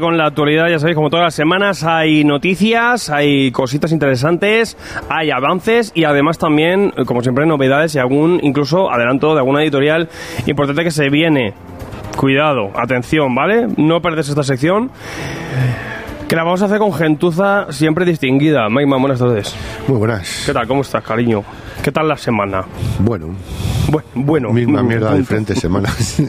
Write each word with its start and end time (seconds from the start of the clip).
Con 0.00 0.16
la 0.16 0.26
actualidad, 0.26 0.68
ya 0.68 0.78
sabéis, 0.78 0.94
como 0.94 1.10
todas 1.10 1.24
las 1.24 1.34
semanas 1.34 1.82
hay 1.82 2.22
noticias, 2.22 3.10
hay 3.10 3.50
cositas 3.50 3.90
interesantes, 3.90 4.76
hay 5.08 5.30
avances 5.30 5.90
y 5.94 6.04
además 6.04 6.38
también, 6.38 6.92
como 7.06 7.22
siempre, 7.22 7.46
novedades 7.46 7.94
y 7.94 7.98
algún, 7.98 8.38
incluso 8.42 8.90
adelanto 8.92 9.34
de 9.34 9.40
alguna 9.40 9.62
editorial 9.62 10.08
importante 10.46 10.84
que 10.84 10.90
se 10.90 11.08
viene. 11.08 11.54
Cuidado, 12.16 12.70
atención, 12.74 13.34
¿vale? 13.34 13.66
No 13.76 14.00
perdes 14.00 14.28
esta 14.28 14.42
sección. 14.42 14.90
Que 16.28 16.36
la 16.36 16.44
vamos 16.44 16.60
a 16.60 16.66
hacer 16.66 16.78
con 16.78 16.92
gentuza 16.92 17.72
siempre 17.72 18.04
distinguida. 18.04 18.68
Maima, 18.68 18.98
buenas 18.98 19.18
tardes. 19.18 19.54
Muy 19.86 19.96
buenas. 19.96 20.42
¿Qué 20.44 20.52
tal? 20.52 20.68
¿Cómo 20.68 20.82
estás, 20.82 21.02
cariño? 21.02 21.42
¿Qué 21.82 21.90
tal 21.90 22.06
la 22.06 22.18
semana? 22.18 22.66
Bueno, 22.98 23.28
Bu- 23.90 24.02
bueno. 24.14 24.50
misma 24.52 24.82
mierda 24.84 25.12
de 25.12 25.18
diferentes 25.20 25.58
semanas. 25.58 26.20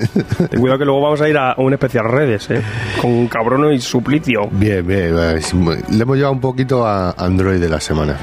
Ten 0.49 0.61
cuidado 0.61 0.79
que 0.79 0.85
luego 0.85 1.01
vamos 1.01 1.19
a 1.19 1.27
ir 1.27 1.37
a 1.37 1.53
un 1.57 1.73
especial 1.73 2.05
redes, 2.05 2.49
¿eh? 2.49 2.61
Con 3.01 3.27
Cabrono 3.27 3.73
y 3.73 3.81
Suplicio. 3.81 4.47
bien, 4.51 4.87
bien. 4.87 5.13
muy- 5.55 5.75
Le 5.91 6.01
hemos 6.03 6.15
llevado 6.15 6.33
un 6.33 6.39
poquito 6.41 6.85
a 6.87 7.11
Android 7.17 7.59
de 7.59 7.67
la 7.67 7.81
semana. 7.81 8.13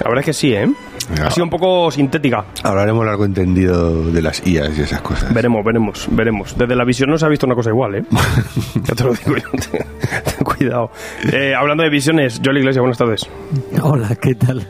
La 0.00 0.08
verdad 0.10 0.20
es 0.20 0.26
que 0.26 0.32
sí, 0.34 0.52
¿eh? 0.52 0.68
Ya. 1.14 1.26
Ha 1.26 1.30
sido 1.30 1.44
un 1.44 1.50
poco 1.50 1.90
sintética. 1.90 2.44
Hablaremos 2.64 3.04
largo 3.06 3.24
entendido 3.24 4.10
de 4.10 4.22
las 4.22 4.44
IAs 4.46 4.76
y 4.78 4.82
esas 4.82 5.00
cosas. 5.02 5.32
Veremos, 5.32 5.64
veremos, 5.64 6.08
veremos. 6.10 6.56
Desde 6.58 6.74
la 6.74 6.84
visión 6.84 7.10
no 7.10 7.18
se 7.18 7.26
ha 7.26 7.28
visto 7.28 7.46
una 7.46 7.54
cosa 7.54 7.70
igual, 7.70 7.94
¿eh? 7.96 8.02
ya 8.82 8.94
te 8.94 9.04
lo 9.04 9.12
digo 9.12 9.36
yo. 9.36 9.50
Ten, 9.50 9.82
ten 10.24 10.44
cuidado. 10.44 10.90
Eh, 11.32 11.54
hablando 11.54 11.84
de 11.84 11.90
visiones, 11.90 12.40
Joel 12.44 12.58
Iglesias, 12.58 12.80
buenas 12.80 12.98
tardes. 12.98 13.28
Hola, 13.82 14.16
¿qué 14.20 14.34
tal? 14.34 14.66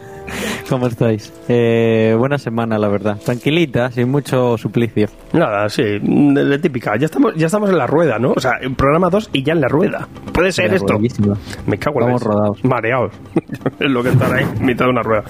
¿Cómo 0.69 0.89
estáis? 0.89 1.33
Eh, 1.49 2.15
buena 2.19 2.37
semana, 2.37 2.77
la 2.79 2.89
verdad. 2.89 3.17
Tranquilita, 3.25 3.91
sin 3.93 4.11
mucho 4.11 4.59
suplicio. 4.59 5.07
Nada, 5.33 5.69
sí, 5.69 5.83
de, 6.03 6.45
de 6.45 6.59
típica. 6.59 6.97
Ya 6.99 7.07
estamos, 7.07 7.35
ya 7.37 7.47
estamos 7.47 7.71
en 7.71 7.79
la 7.79 7.87
rueda, 7.87 8.19
¿no? 8.19 8.33
O 8.37 8.41
sea, 8.41 8.55
en 8.61 8.75
programa 8.75 9.09
2 9.09 9.31
y 9.33 9.45
ya 9.45 9.53
en 9.53 9.61
la 9.61 9.69
rueda. 9.69 10.09
¿Puede 10.33 10.51
ser 10.53 10.71
Ya, 10.71 10.77
esto? 10.77 10.95
buenísima. 10.95 11.37
Me 11.67 11.79
cago 11.79 12.01
en 12.03 12.09
la 12.09 12.13
leche. 12.15 12.25
rodados. 12.27 12.65
Mareados. 12.65 13.13
es 13.81 13.91
lo 13.91 14.03
que 14.03 14.09
estar 14.11 14.33
ahí, 14.35 14.45
en 14.59 14.67
mitad 14.67 14.87
de 14.87 14.91
una 14.91 15.03
rueda. 15.03 15.23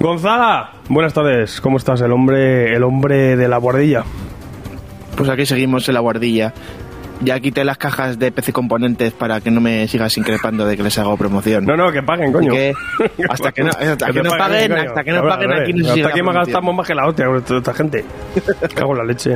Gonzaga, 0.00 0.70
buenas 0.88 1.12
tardes. 1.12 1.60
¿Cómo 1.60 1.76
estás? 1.76 2.00
El 2.00 2.12
hombre, 2.12 2.72
el 2.74 2.84
hombre 2.84 3.36
de 3.36 3.48
la 3.48 3.56
guardilla. 3.58 4.04
Pues 5.16 5.28
aquí 5.28 5.44
seguimos 5.44 5.88
en 5.88 5.94
la 5.94 6.00
guardilla. 6.00 6.54
Ya 7.20 7.40
quité 7.40 7.64
las 7.64 7.78
cajas 7.78 8.16
de 8.16 8.30
PC 8.30 8.52
Componentes 8.52 9.12
para 9.12 9.40
que 9.40 9.50
no 9.50 9.60
me 9.60 9.88
sigas 9.88 10.16
increpando 10.16 10.64
de 10.66 10.76
que 10.76 10.84
les 10.84 10.96
hago 10.98 11.16
promoción. 11.16 11.64
No, 11.64 11.76
no, 11.76 11.90
que 11.90 12.00
paguen, 12.04 12.32
coño. 12.32 12.52
que 12.52 12.72
hasta 13.28 13.50
que 13.50 13.64
no, 13.64 13.70
hasta 13.70 14.06
que 14.06 14.12
te 14.12 14.22
no 14.22 14.30
paguen, 14.30 14.70
coño. 14.70 14.82
hasta 14.82 15.02
que 15.02 15.10
no 15.10 15.16
Cabrón, 15.16 15.34
paguen 15.36 15.52
aquí 15.62 15.72
no 15.72 15.84
se 15.84 15.90
Hasta 16.00 16.08
aquí 16.10 16.22
me 16.22 16.32
gastamos 16.32 16.74
más 16.76 16.86
que 16.86 16.94
la 16.94 17.06
hostia 17.08 17.26
con 17.26 17.56
esta 17.56 17.74
gente. 17.74 18.04
Cago 18.76 18.92
en 18.92 18.98
la 18.98 19.04
leche. 19.04 19.34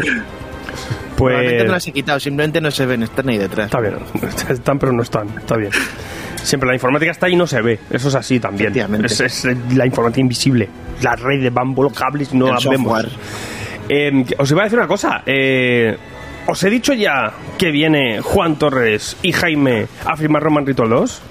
Pues 1.16 1.64
no 1.64 1.72
las 1.72 1.86
he 1.88 1.92
quitado, 1.92 2.20
simplemente 2.20 2.60
no 2.60 2.70
se 2.70 2.86
ven, 2.86 3.02
están 3.02 3.28
ahí 3.28 3.38
detrás. 3.38 3.66
está 3.66 3.80
bien. 3.80 3.96
Están 4.48 4.78
pero 4.78 4.92
no 4.92 5.02
están. 5.02 5.28
Está 5.36 5.56
bien. 5.56 5.72
Siempre 6.42 6.69
la 6.69 6.75
informática 6.75 7.12
está 7.12 7.28
y 7.28 7.36
no 7.36 7.47
se 7.47 7.60
ve. 7.62 7.78
Eso 7.91 8.08
es 8.08 8.14
así 8.14 8.41
también. 8.41 8.75
Es, 9.04 9.20
es 9.20 9.47
la 9.75 9.86
informática 9.86 10.20
invisible. 10.20 10.69
La 11.03 11.14
red 11.14 11.42
de 11.42 11.50
bamboo, 11.50 11.84
los 11.84 11.92
cables, 11.92 12.32
no 12.34 12.47
El 12.47 12.54
las 12.54 12.69
vemos. 12.69 13.06
Eh, 13.88 14.25
os 14.38 14.50
iba 14.50 14.62
a 14.62 14.64
decir 14.64 14.78
una 14.78 14.88
cosa. 14.88 15.22
Eh, 15.26 15.97
os 16.47 16.62
he 16.64 16.70
dicho 16.70 16.92
ya 16.92 17.32
que 17.58 17.70
viene 17.70 18.20
Juan 18.20 18.56
Torres 18.56 19.16
y 19.22 19.32
Jaime 19.32 19.86
a 20.04 20.16
firmar 20.16 20.42
Roman 20.42 20.66
Ritual 20.66 20.91
2. 20.91 21.22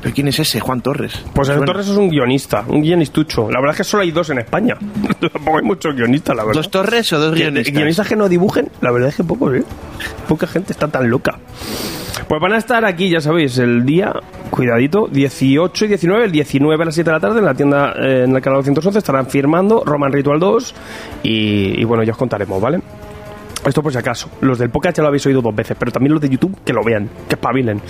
¿Pero 0.00 0.14
quién 0.14 0.28
es 0.28 0.38
ese? 0.38 0.60
Juan 0.60 0.80
Torres. 0.80 1.24
Pues 1.34 1.48
el 1.48 1.56
Suena. 1.56 1.72
Torres 1.72 1.88
es 1.88 1.96
un 1.96 2.08
guionista, 2.08 2.64
un 2.68 2.82
guionistucho. 2.82 3.50
La 3.50 3.60
verdad 3.60 3.72
es 3.72 3.76
que 3.78 3.84
solo 3.84 4.02
hay 4.04 4.10
dos 4.10 4.30
en 4.30 4.38
España. 4.38 4.76
Tampoco 5.20 5.58
hay 5.58 5.64
muchos 5.64 5.94
guionistas, 5.94 6.36
la 6.36 6.44
verdad. 6.44 6.58
¿Dos 6.60 6.70
Torres 6.70 7.12
o 7.12 7.18
dos 7.18 7.34
guionistas? 7.34 7.74
guionistas 7.74 8.08
que 8.08 8.16
no 8.16 8.28
dibujen, 8.28 8.70
la 8.80 8.92
verdad 8.92 9.08
es 9.08 9.16
que 9.16 9.24
pocos, 9.24 9.54
¿eh? 9.54 9.64
Poca 10.28 10.46
gente 10.46 10.72
está 10.72 10.88
tan 10.88 11.10
loca. 11.10 11.38
Pues 12.28 12.40
van 12.40 12.52
a 12.52 12.58
estar 12.58 12.84
aquí, 12.84 13.08
ya 13.08 13.20
sabéis, 13.20 13.58
el 13.58 13.84
día, 13.86 14.12
cuidadito, 14.50 15.08
18 15.10 15.84
y 15.86 15.88
19, 15.88 16.24
el 16.26 16.32
19 16.32 16.82
a 16.82 16.84
las 16.84 16.94
7 16.94 17.08
de 17.08 17.14
la 17.14 17.20
tarde 17.20 17.38
en 17.38 17.44
la 17.44 17.54
tienda, 17.54 17.92
eh, 17.92 18.24
en 18.24 18.36
el 18.36 18.42
canal 18.42 18.58
211, 18.58 18.98
estarán 18.98 19.26
firmando 19.28 19.82
Roman 19.84 20.12
Ritual 20.12 20.38
2 20.38 20.74
y, 21.22 21.80
y 21.80 21.84
bueno, 21.84 22.02
ya 22.02 22.12
os 22.12 22.18
contaremos, 22.18 22.60
¿vale? 22.60 22.80
Esto 23.64 23.82
por 23.82 23.92
si 23.92 23.98
acaso. 23.98 24.28
Los 24.40 24.58
del 24.58 24.70
podcast 24.70 24.98
ya 24.98 25.02
lo 25.02 25.08
habéis 25.08 25.26
oído 25.26 25.40
dos 25.40 25.54
veces, 25.54 25.76
pero 25.78 25.90
también 25.90 26.12
los 26.12 26.20
de 26.20 26.28
YouTube 26.28 26.56
que 26.64 26.72
lo 26.72 26.82
vean, 26.84 27.08
que 27.28 27.34
espabilen. 27.34 27.80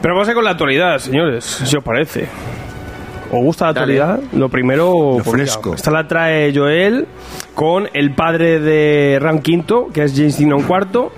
Pero 0.00 0.14
vamos 0.14 0.28
a 0.28 0.30
ir 0.30 0.34
con 0.36 0.44
la 0.44 0.50
actualidad, 0.52 0.98
señores, 0.98 1.44
si 1.44 1.76
os 1.76 1.82
parece. 1.82 2.26
¿Os 3.30 3.42
gusta 3.42 3.66
la 3.66 3.72
Dale. 3.74 4.00
actualidad? 4.00 4.30
Lo 4.32 4.48
primero, 4.48 4.84
Lo 5.18 5.24
pues 5.24 5.28
fresco. 5.28 5.74
esta 5.74 5.90
la 5.90 6.08
trae 6.08 6.50
Joel 6.54 7.06
con 7.54 7.86
el 7.92 8.14
padre 8.14 8.58
de 8.58 9.18
Ram 9.20 9.40
Quinto, 9.40 9.88
que 9.92 10.04
es 10.04 10.14
James 10.16 10.38
Dean 10.38 10.62
cuarto, 10.62 11.12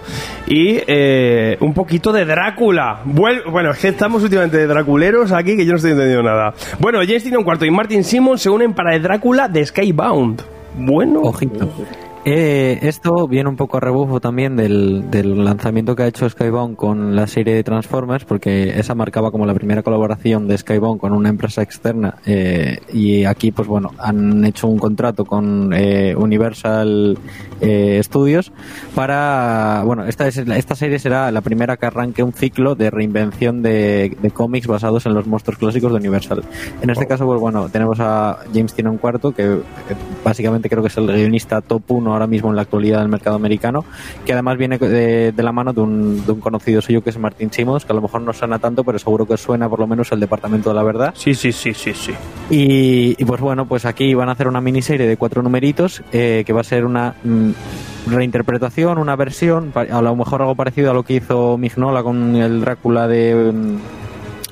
y 0.49 0.81
eh, 0.89 1.57
un 1.61 1.73
poquito 1.73 2.11
de 2.13 2.25
Drácula. 2.25 3.03
Vuel- 3.05 3.45
bueno, 3.49 3.71
es 3.71 3.79
que 3.79 3.89
estamos 3.89 4.25
últimamente 4.25 4.57
de 4.57 4.67
Draculeros 4.67 5.31
aquí 5.31 5.57
que 5.57 5.65
yo 5.65 5.71
no 5.71 5.77
estoy 5.77 5.93
entendiendo 5.93 6.25
nada. 6.25 6.53
Bueno, 6.81 6.99
James 7.07 7.23
Dean 7.31 7.45
cuarto 7.45 7.65
y 7.65 7.71
Martin 7.71 8.03
Simon 8.03 8.39
se 8.39 8.51
unen 8.51 8.73
para 8.75 8.97
el 8.97 9.03
Drácula 9.03 9.47
de 9.47 9.65
Skybound. 9.67 10.43
Bueno, 10.79 11.21
Ojito. 11.21 11.71
Eh, 12.25 12.79
esto 12.83 13.27
viene 13.27 13.49
un 13.49 13.57
poco 13.57 13.79
a 13.79 13.81
rebufo 13.81 14.21
también 14.21 14.55
del, 14.55 15.11
del 15.11 15.43
lanzamiento 15.43 15.97
que 15.97 16.03
ha 16.03 16.07
hecho 16.07 16.29
Skybound 16.29 16.77
con 16.77 17.17
la 17.17 17.27
serie 17.27 17.55
de 17.55 17.65
Transformers, 17.65 18.27
porque 18.27 18.79
esa 18.79 18.95
marcaba 18.95 19.31
como 19.31 19.47
la 19.47 19.55
primera 19.55 19.83
colaboración 19.83 20.47
de 20.47 20.59
Skybound 20.59 21.01
con 21.01 21.13
una 21.13 21.31
empresa 21.31 21.63
externa. 21.63 22.17
eh, 22.27 22.79
y 22.93 23.25
aquí, 23.25 23.53
pues 23.53 23.67
bueno, 23.67 23.93
han 23.99 24.45
hecho 24.45 24.69
un 24.69 24.79
contrato 24.79 25.25
con 25.25 25.73
eh, 25.73 26.15
Universal 26.15 27.19
eh, 27.61 28.01
Studios 28.03 28.53
para. 28.95 29.83
Bueno, 29.85 30.05
esta, 30.05 30.27
es, 30.29 30.37
esta 30.37 30.75
serie 30.75 30.99
será 30.99 31.31
la 31.31 31.41
primera 31.41 31.77
que 31.77 31.87
arranque 31.87 32.23
un 32.23 32.33
ciclo 32.33 32.75
de 32.75 32.91
reinvención 32.91 33.63
de, 33.63 34.17
de 34.21 34.31
cómics 34.31 34.67
basados 34.67 35.07
en 35.07 35.15
los 35.15 35.27
monstruos 35.27 35.59
clásicos 35.59 35.93
de 35.93 35.99
Universal. 35.99 36.43
En 36.83 36.91
este 36.91 37.07
caso, 37.07 37.27
pues 37.27 37.41
bueno, 37.41 37.69
tenemos 37.71 37.99
a 38.01 38.41
James 38.53 38.75
Tynion 38.75 38.99
cuarto 38.99 39.33
que 39.33 39.45
eh, 39.45 39.63
básicamente 40.25 40.69
creo 40.69 40.83
que 40.83 40.89
es 40.89 40.97
el 40.99 41.07
guionista 41.07 41.61
top 41.61 41.83
1 41.89 42.10
ahora 42.13 42.27
mismo 42.27 42.51
en 42.51 42.57
la 42.57 42.63
actualidad 42.63 43.01
del 43.01 43.09
mercado 43.09 43.37
americano, 43.37 43.85
que 44.25 44.33
además 44.33 44.59
viene 44.59 44.79
de, 44.79 45.33
de 45.33 45.43
la 45.43 45.53
mano 45.53 45.73
de 45.73 45.81
un, 45.81 46.25
de 46.25 46.33
un 46.33 46.41
conocido 46.41 46.81
suyo 46.81 47.03
que 47.03 47.11
es 47.11 47.19
Martin 47.19 47.53
Simmons, 47.53 47.85
que 47.85 47.93
a 47.93 47.95
lo 47.95 48.03
mejor 48.03 48.23
no 48.23 48.33
suena 48.33 48.59
tanto, 48.59 48.85
pero 48.85 48.99
seguro 48.99 49.27
que 49.27 49.37
suena 49.37 49.69
por 49.69 49.81
lo 49.81 49.87
menos 49.87 50.11
el 50.13 50.21
Departamento 50.21 50.71
de 50.71 50.75
la 50.75 50.83
Verdad. 50.83 51.15
sí, 51.17 51.35
sí, 51.35 51.53
sí, 51.53 51.75
sí, 51.75 51.95
sí. 51.95 52.13
Y, 52.51 53.15
y, 53.19 53.25
pues 53.25 53.41
bueno, 53.41 53.67
pues 53.67 53.85
aquí 53.85 54.15
van 54.15 54.29
a 54.29 54.33
hacer 54.33 54.49
una 54.49 54.61
miniserie 54.61 55.07
de 55.07 55.17
cuatro 55.17 55.43
numeritos 55.43 56.03
eh, 56.13 56.43
que 56.47 56.53
va 56.53 56.63
a 56.63 56.65
ser 56.65 56.85
una 56.85 57.15
mm, 57.23 57.51
reinterpretación, 58.09 58.99
una 58.99 59.17
versión, 59.17 59.73
a 59.75 60.03
lo 60.03 60.17
mejor 60.17 60.43
algo 60.43 60.55
parecido 60.55 60.91
a 60.91 60.95
lo 60.95 61.03
que 61.03 61.15
hizo 61.15 61.57
Mignola 61.59 62.03
con 62.03 62.37
el 62.37 62.61
Drácula 62.61 63.07
de... 63.07 63.53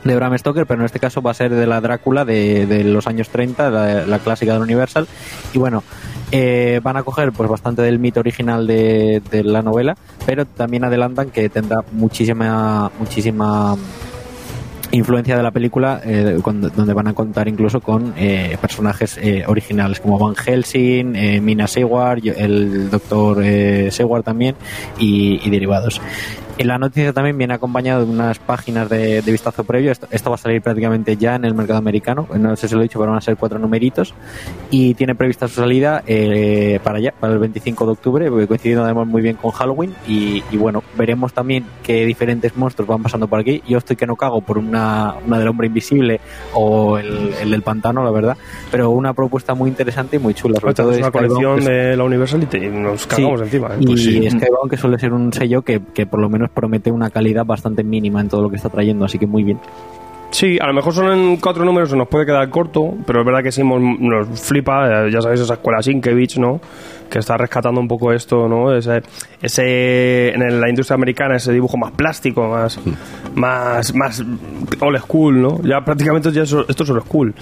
de 0.05 0.15
Bram 0.15 0.37
Stoker, 0.39 0.65
pero 0.67 0.81
en 0.81 0.87
este 0.87 1.00
caso 1.00 1.21
va 1.23 1.33
a 1.33 1.35
ser 1.35 1.53
de 1.55 1.67
la 1.67 1.81
Drácula 1.81 2.25
de, 2.25 2.67
de 2.67 2.85
los 2.85 3.06
años 3.06 3.29
30, 3.29 4.05
la, 4.06 4.19
clásica 4.21 4.55
de 4.55 4.61
Universal. 4.61 5.06
Y 5.53 5.59
bueno, 5.59 5.83
eh, 6.31 6.81
van 6.83 6.97
a 6.97 7.03
coger 7.03 7.33
pues 7.33 7.49
bastante 7.50 7.83
del 7.83 7.99
mito 7.99 8.21
original 8.21 8.67
de, 8.67 9.21
de 9.31 9.43
la 9.45 9.62
novela, 9.62 9.97
pero 10.25 10.47
también 10.47 10.85
adelantan 10.85 11.31
que 11.31 11.49
tendrá 11.49 11.79
muchísima, 11.93 12.91
muchísima 12.99 13.77
influencia 14.91 15.37
de 15.37 15.43
la 15.43 15.50
película 15.50 16.00
eh, 16.03 16.39
cuando- 16.43 16.71
donde 16.71 16.95
van 16.95 17.09
a 17.09 17.12
contar 17.12 17.47
incluso 17.47 17.81
con 17.81 18.15
eh, 18.17 18.56
personajes 18.59 19.19
eh, 19.21 19.45
originales 19.47 20.00
como 20.00 20.19
Van 20.19 20.35
Helsing, 20.35 21.15
eh, 21.15 21.41
Mina 21.43 21.67
Seward, 21.67 22.21
el 22.27 22.89
doctor 22.89 23.43
eh, 23.45 23.91
Seward 23.91 24.23
también 24.23 24.55
y 24.99 25.50
derivados. 25.50 26.00
En 26.58 26.66
la 26.66 26.76
noticia 26.76 27.12
también 27.12 27.38
viene 27.38 27.55
acompañado 27.55 28.05
de 28.05 28.10
unas 28.10 28.40
páginas 28.40 28.88
de, 28.88 29.22
de 29.22 29.32
vistazo 29.32 29.62
previo. 29.62 29.93
Esto, 29.93 30.08
esto 30.10 30.28
va 30.31 30.34
a 30.34 30.38
salir 30.38 30.60
prácticamente 30.60 31.16
ya 31.16 31.37
en 31.37 31.44
el 31.44 31.55
mercado 31.55 31.78
americano. 31.78 32.26
No 32.37 32.56
sé 32.56 32.66
si 32.66 32.75
lo 32.75 32.81
he 32.81 32.82
dicho, 32.82 32.99
pero 32.99 33.12
van 33.12 33.19
a 33.19 33.20
ser 33.20 33.37
cuatro 33.37 33.60
numeritos. 33.60 34.12
Y 34.69 34.94
tiene 34.94 35.14
prevista 35.14 35.46
su 35.46 35.60
salida 35.60 36.02
eh, 36.06 36.81
para 36.82 36.99
allá, 36.99 37.14
para 37.19 37.32
el 37.32 37.38
25 37.38 37.87
de 37.87 37.93
octubre, 37.93 38.28
coincidiendo 38.49 38.84
además 38.84 39.06
muy 39.06 39.22
bien 39.22 39.37
con 39.37 39.52
Halloween. 39.52 39.94
Y, 40.08 40.43
y 40.50 40.56
bueno, 40.56 40.82
veremos 40.96 41.32
también 41.32 41.64
qué 41.84 42.05
diferentes 42.05 42.56
monstruos 42.56 42.88
van 42.88 43.04
pasando 43.04 43.28
por 43.28 43.38
aquí. 43.38 43.62
Yo 43.69 43.78
estoy 43.78 43.94
que 43.94 44.06
no 44.06 44.16
cago 44.16 44.40
por 44.40 44.58
una, 44.58 45.14
una 45.25 45.38
del 45.38 45.46
hombre 45.46 45.69
invisible 45.69 46.20
o 46.54 46.99
el, 46.99 47.34
el 47.40 47.52
del 47.52 47.62
pantano, 47.62 48.02
la 48.02 48.11
verdad. 48.11 48.37
Pero 48.72 48.90
una 48.90 49.12
propuesta 49.14 49.54
muy 49.54 49.70
interesante 49.70 50.16
y 50.16 50.19
muy 50.19 50.34
chula. 50.34 50.58
Sobre 50.58 50.75
todo 50.75 50.90
es 50.90 50.99
una 50.99 51.12
colección 51.12 51.64
de 51.64 51.96
la 51.96 52.02
Universal 52.02 52.43
y, 52.43 52.46
te- 52.46 52.58
y 52.64 52.69
nos 52.69 53.06
cagamos 53.06 53.38
Sí, 53.40 53.44
encima. 53.44 53.69
¿eh? 53.69 53.76
Y 53.78 53.87
Pues 53.87 54.02
sí. 54.02 54.28
Skybound, 54.28 54.69
que 54.70 54.76
suele 54.76 54.99
ser 54.99 55.12
un 55.12 55.32
sello 55.32 55.62
que, 55.62 55.81
que 55.94 56.04
por 56.04 56.19
lo 56.20 56.28
menos 56.28 56.48
promete 56.49 56.91
una 56.91 57.11
calidad 57.11 57.45
bastante 57.45 57.85
mínima 57.85 58.21
en 58.21 58.29
todo 58.29 58.43
lo 58.43 58.50
que 58.50 58.56
está 58.56 58.69
trayendo, 58.69 59.05
así 59.05 59.19
que 59.19 59.27
muy 59.27 59.43
bien. 59.45 59.61
Sí, 60.30 60.58
a 60.60 60.66
lo 60.66 60.75
mejor 60.75 60.92
son 60.92 61.10
en 61.10 61.36
cuatro 61.38 61.64
números, 61.64 61.90
se 61.90 61.96
nos 61.96 62.06
puede 62.06 62.26
quedar 62.26 62.48
corto, 62.50 62.94
pero 63.06 63.20
es 63.20 63.26
verdad 63.26 63.42
que 63.42 63.50
Simon 63.50 63.96
nos 63.98 64.40
flipa, 64.40 65.06
eh, 65.06 65.10
ya 65.10 65.22
sabéis, 65.22 65.40
esa 65.40 65.54
escuela 65.54 65.82
Sinkevich, 65.82 66.36
¿no? 66.38 66.60
Que 67.08 67.19
está 67.19 67.38
rescatando 67.38 67.80
un 67.80 67.88
poco 67.88 68.12
esto, 68.12 68.46
¿no? 68.46 68.75
Ese, 68.75 69.00
ese 69.40 70.28
en 70.28 70.60
la 70.60 70.69
industria 70.69 70.96
americana, 70.96 71.36
ese 71.36 71.52
dibujo 71.52 71.78
más 71.78 71.92
plástico, 71.92 72.46
más, 72.46 72.78
más, 73.34 73.94
más 73.94 74.22
old 74.80 74.98
school, 74.98 75.40
¿no? 75.40 75.62
Ya 75.62 75.80
prácticamente 75.80 76.30
ya 76.30 76.42
esto 76.42 76.66
es 76.69 76.90
old 76.90 77.02
school. 77.04 77.34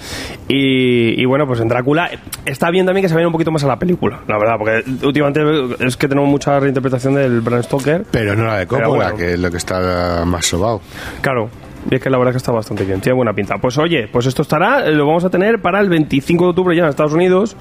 Y, 0.47 1.21
y 1.21 1.25
bueno, 1.25 1.45
pues 1.45 1.59
en 1.59 1.67
Drácula 1.67 2.09
está 2.45 2.71
bien 2.71 2.85
también 2.85 3.03
que 3.03 3.09
se 3.09 3.15
vaya 3.15 3.27
un 3.27 3.33
poquito 3.33 3.51
más 3.51 3.65
a 3.65 3.67
la 3.67 3.77
película, 3.77 4.21
la 4.27 4.37
verdad, 4.37 4.55
porque 4.57 5.05
últimamente 5.05 5.41
es 5.85 5.97
que 5.97 6.07
tenemos 6.07 6.29
mucha 6.29 6.57
reinterpretación 6.57 7.15
del 7.15 7.41
Bram 7.41 7.61
Stoker. 7.63 8.05
Pero 8.09 8.33
no 8.33 8.45
la 8.45 8.59
de 8.59 8.67
Coppola, 8.67 8.87
bueno. 8.87 9.17
que 9.17 9.33
es 9.33 9.39
lo 9.39 9.51
que 9.51 9.57
está 9.57 10.23
más 10.25 10.45
sobado. 10.45 10.79
Claro. 11.21 11.49
Y 11.89 11.95
es 11.95 12.01
que 12.01 12.09
la 12.09 12.17
verdad 12.17 12.31
que 12.33 12.37
está 12.37 12.51
bastante 12.51 12.83
bien, 12.83 12.99
tiene 13.01 13.15
buena 13.15 13.33
pinta. 13.33 13.55
Pues 13.59 13.77
oye, 13.77 14.07
pues 14.11 14.25
esto 14.25 14.41
estará, 14.41 14.89
lo 14.89 15.05
vamos 15.07 15.23
a 15.25 15.29
tener 15.29 15.61
para 15.61 15.79
el 15.79 15.89
25 15.89 16.43
de 16.43 16.49
octubre 16.49 16.75
ya 16.75 16.83
en 16.83 16.89
Estados 16.89 17.13
Unidos. 17.13 17.55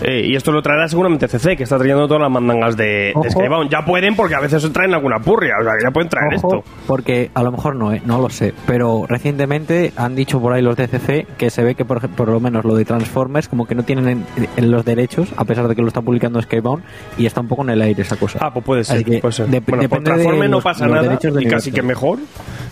eh, 0.00 0.22
y 0.26 0.36
esto 0.36 0.52
lo 0.52 0.62
traerá 0.62 0.88
seguramente 0.88 1.26
CC, 1.28 1.56
que 1.56 1.64
está 1.64 1.76
trayendo 1.76 2.06
todas 2.06 2.22
las 2.22 2.30
mandangas 2.30 2.76
de, 2.76 3.12
de. 3.22 3.30
Skybound. 3.30 3.68
Ya 3.70 3.84
pueden, 3.84 4.14
porque 4.16 4.34
a 4.36 4.40
veces 4.40 4.70
traen 4.72 4.94
alguna 4.94 5.18
purria, 5.18 5.54
o 5.60 5.64
sea, 5.64 5.72
que 5.78 5.84
ya 5.84 5.90
pueden 5.90 6.08
traer 6.08 6.34
Ojo, 6.36 6.56
esto. 6.58 6.70
porque 6.86 7.30
a 7.34 7.42
lo 7.42 7.50
mejor 7.52 7.74
no, 7.76 7.92
¿eh? 7.92 8.00
no 8.04 8.20
lo 8.20 8.30
sé, 8.30 8.54
pero 8.66 9.04
recientemente 9.08 9.92
han 9.96 10.14
dicho 10.14 10.40
por 10.40 10.52
ahí 10.52 10.62
los 10.62 10.76
DCC 10.76 11.26
que 11.36 11.50
se 11.50 11.62
ve 11.64 11.74
que 11.74 11.84
por, 11.84 12.00
por 12.10 12.28
lo 12.28 12.40
menos 12.40 12.64
lo 12.64 12.74
de 12.74 12.84
Transformers 12.84 13.48
como 13.48 13.66
que 13.66 13.74
no 13.74 13.82
tienen 13.82 14.08
en, 14.08 14.26
en 14.56 14.70
los 14.70 14.84
derechos, 14.84 15.28
a 15.36 15.44
pesar 15.44 15.68
de 15.68 15.74
que 15.74 15.82
lo 15.82 15.88
está 15.88 16.00
publicando 16.00 16.40
Skybound, 16.40 16.82
y 17.18 17.26
está 17.26 17.40
un 17.40 17.48
poco 17.48 17.62
en 17.64 17.70
el 17.70 17.82
aire 17.82 18.02
esa 18.02 18.16
cosa. 18.16 18.38
Ah, 18.40 18.52
pues 18.52 18.64
puede 18.64 18.84
ser. 18.84 19.04
Que 19.04 19.18
puede 19.18 19.32
ser. 19.32 19.46
dep- 19.48 19.64
bueno, 19.66 19.88
por 19.88 19.98
de 19.98 20.04
Transformers 20.04 20.50
no 20.50 20.60
pasa 20.60 20.86
nada 20.86 21.02
de 21.16 21.42
y 21.42 21.46
casi 21.46 21.72
que 21.72 21.82
mejor, 21.82 22.18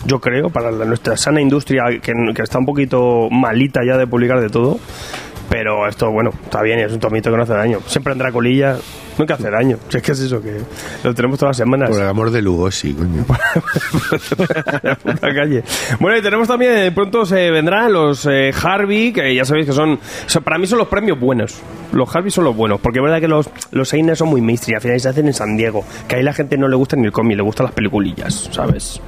yo 0.07 0.19
creo, 0.19 0.49
para 0.49 0.71
la- 0.71 0.85
nuestra 0.85 1.15
sana 1.17 1.39
industria 1.41 1.83
que, 2.01 2.13
que 2.33 2.41
está 2.41 2.57
un 2.57 2.65
poquito 2.65 3.27
malita 3.29 3.81
ya 3.85 3.97
de 3.97 4.07
publicar 4.07 4.39
de 4.41 4.49
todo. 4.49 4.79
Pero 5.49 5.87
esto, 5.87 6.11
bueno, 6.11 6.31
está 6.43 6.61
bien, 6.61 6.79
es 6.79 6.91
un 6.91 6.99
tomito 6.99 7.31
que 7.31 7.37
no 7.37 7.43
hace 7.43 7.53
daño. 7.53 7.79
Siempre 7.85 8.11
en 8.11 8.19
Dracolilla, 8.19 8.75
nunca 9.17 9.35
hace 9.35 9.49
daño. 9.49 9.77
Si 9.87 9.95
es 9.95 10.03
que 10.03 10.11
es 10.11 10.19
eso, 10.19 10.41
que 10.41 10.57
lo 11.05 11.13
tenemos 11.15 11.39
todas 11.39 11.51
las 11.51 11.57
semanas. 11.65 11.89
Por 11.89 12.01
el 12.01 12.07
amor 12.09 12.31
de 12.31 12.41
Lugosi, 12.41 12.93
coño. 12.93 13.23
la 14.83 14.95
puta 15.03 15.33
calle. 15.33 15.63
Bueno, 16.01 16.17
y 16.17 16.21
tenemos 16.21 16.49
también, 16.49 16.93
pronto 16.93 17.25
se 17.25 17.49
vendrán 17.49 17.93
los 17.93 18.25
eh, 18.25 18.51
Harvey, 18.61 19.13
que 19.13 19.33
ya 19.33 19.45
sabéis 19.45 19.67
que 19.67 19.71
son, 19.71 19.97
son- 20.25 20.43
para 20.43 20.57
mí 20.57 20.67
son 20.67 20.79
los 20.79 20.89
premios 20.89 21.17
buenos. 21.17 21.61
Los 21.91 22.15
Harvey 22.15 22.31
son 22.31 22.45
los 22.45 22.55
buenos, 22.55 22.79
porque 22.79 22.99
es 22.99 23.03
verdad 23.03 23.19
que 23.19 23.27
los, 23.27 23.49
los 23.71 23.89
son 24.15 24.29
muy 24.29 24.41
mainstream, 24.41 24.77
al 24.77 24.81
final 24.81 24.99
se 24.99 25.09
hacen 25.09 25.27
en 25.27 25.33
San 25.33 25.57
Diego, 25.57 25.83
que 26.07 26.15
ahí 26.15 26.23
la 26.23 26.33
gente 26.33 26.57
no 26.57 26.67
le 26.67 26.75
gusta 26.75 26.95
ni 26.95 27.05
el 27.05 27.11
cómic, 27.11 27.37
le 27.37 27.43
gustan 27.43 27.65
las 27.65 27.73
peliculillas, 27.73 28.49
¿sabes? 28.51 29.01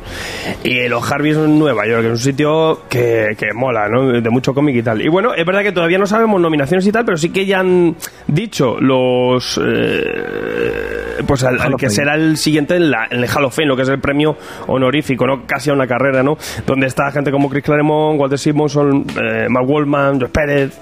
Y 0.64 0.88
los 0.88 1.10
Harvey 1.12 1.34
son 1.34 1.46
en 1.46 1.60
Nueva 1.60 1.88
York, 1.88 2.02
que 2.02 2.08
es 2.08 2.14
un 2.14 2.18
sitio 2.18 2.82
que, 2.90 3.36
que 3.38 3.54
mola, 3.54 3.88
¿no? 3.90 4.22
De 4.22 4.30
mucho 4.30 4.54
cómic 4.54 4.76
y 4.76 4.84
tal. 4.84 5.02
Y 5.02 5.10
bueno, 5.10 5.34
es 5.34 5.46
verdad 5.46 5.62
que 5.62 5.72
todavía 5.72 5.98
no 5.98 6.06
sabemos 6.06 6.42
nominaciones 6.42 6.86
y 6.88 6.92
tal, 6.92 7.06
pero 7.06 7.18
sí 7.18 7.30
que 7.30 7.46
ya 7.46 7.60
han 7.60 7.96
dicho 8.28 8.78
los... 8.80 9.60
eh, 9.64 11.24
pues 11.28 11.44
al, 11.44 11.76
que 11.78 11.90
será 11.90 12.16
el 12.16 12.38
siguiente 12.38 12.76
en, 12.76 12.92
la, 12.92 13.08
en 13.10 13.24
el 13.24 13.30
Hall 13.30 13.46
of 13.46 13.56
Fame, 13.56 13.68
lo 13.68 13.76
que 13.76 13.84
es 13.84 13.90
el 13.90 14.00
premio 14.00 14.38
honorífico, 14.68 15.28
¿no? 15.28 15.46
Casi 15.46 15.70
a 15.70 15.74
una 15.74 15.88
carrera, 15.88 16.24
¿no? 16.24 16.38
Donde 16.66 16.88
está 16.88 17.12
gente 17.12 17.32
como 17.32 17.50
Chris 17.50 17.64
Claremont, 17.64 18.20
Walter 18.20 18.40
Simonson, 18.40 19.06
eh, 19.22 19.48
Mark 19.50 19.70
Wallman, 19.70 20.20
Josh 20.20 20.30
Pérez, 20.30 20.80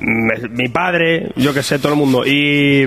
mi 0.00 0.68
padre, 0.68 1.32
yo 1.36 1.54
que 1.54 1.62
sé, 1.62 1.78
todo 1.78 1.92
el 1.92 1.98
mundo. 1.98 2.24
Y, 2.26 2.84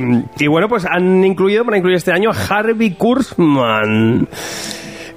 bueno, 0.47 0.67
pues 0.67 0.85
han 0.85 1.23
incluido, 1.23 1.65
para 1.65 1.77
incluir 1.77 1.97
este 1.97 2.11
año, 2.11 2.31
a 2.31 2.33
Harvey 2.33 2.91
Kurzman. 2.91 4.27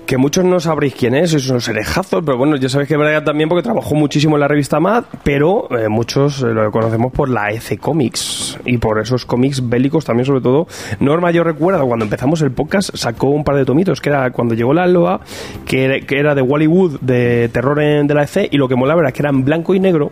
Que 0.06 0.16
muchos 0.16 0.44
no 0.44 0.58
sabréis 0.58 0.96
quién 0.96 1.14
es, 1.14 1.34
es 1.34 1.48
unos 1.50 1.68
herejazos, 1.68 2.24
pero 2.26 2.36
bueno, 2.36 2.56
ya 2.56 2.68
sabéis 2.68 2.88
que 2.88 2.96
verdad 2.96 3.22
también 3.22 3.48
porque 3.48 3.62
trabajó 3.62 3.94
muchísimo 3.94 4.34
en 4.34 4.40
la 4.40 4.48
revista 4.48 4.80
Mad, 4.80 5.04
pero 5.22 5.68
eh, 5.70 5.88
muchos 5.88 6.42
eh, 6.42 6.46
lo 6.46 6.68
conocemos 6.72 7.12
por 7.12 7.28
la 7.28 7.52
EC 7.52 7.78
Comics 7.78 8.58
y 8.64 8.78
por 8.78 8.98
esos 8.98 9.24
cómics 9.24 9.68
bélicos 9.68 10.04
también, 10.04 10.26
sobre 10.26 10.40
todo. 10.40 10.66
Norma, 10.98 11.30
yo 11.30 11.44
recuerdo 11.44 11.86
cuando 11.86 12.06
empezamos 12.06 12.42
el 12.42 12.50
podcast, 12.50 12.90
sacó 12.96 13.28
un 13.28 13.44
par 13.44 13.54
de 13.54 13.64
tomitos, 13.64 14.00
que 14.00 14.08
era 14.08 14.32
cuando 14.32 14.54
llegó 14.54 14.74
la 14.74 14.88
LOA, 14.88 15.20
que 15.64 16.04
era, 16.08 16.34
de 16.34 16.42
Wallywood, 16.42 16.98
de 17.02 17.48
terror 17.52 17.80
en, 17.80 18.08
de 18.08 18.14
la 18.14 18.24
EC, 18.24 18.48
y 18.50 18.56
lo 18.56 18.66
que 18.66 18.74
molaba 18.74 19.02
era 19.02 19.12
que 19.12 19.22
era 19.22 19.30
en 19.30 19.44
blanco 19.44 19.76
y 19.76 19.78
negro. 19.78 20.10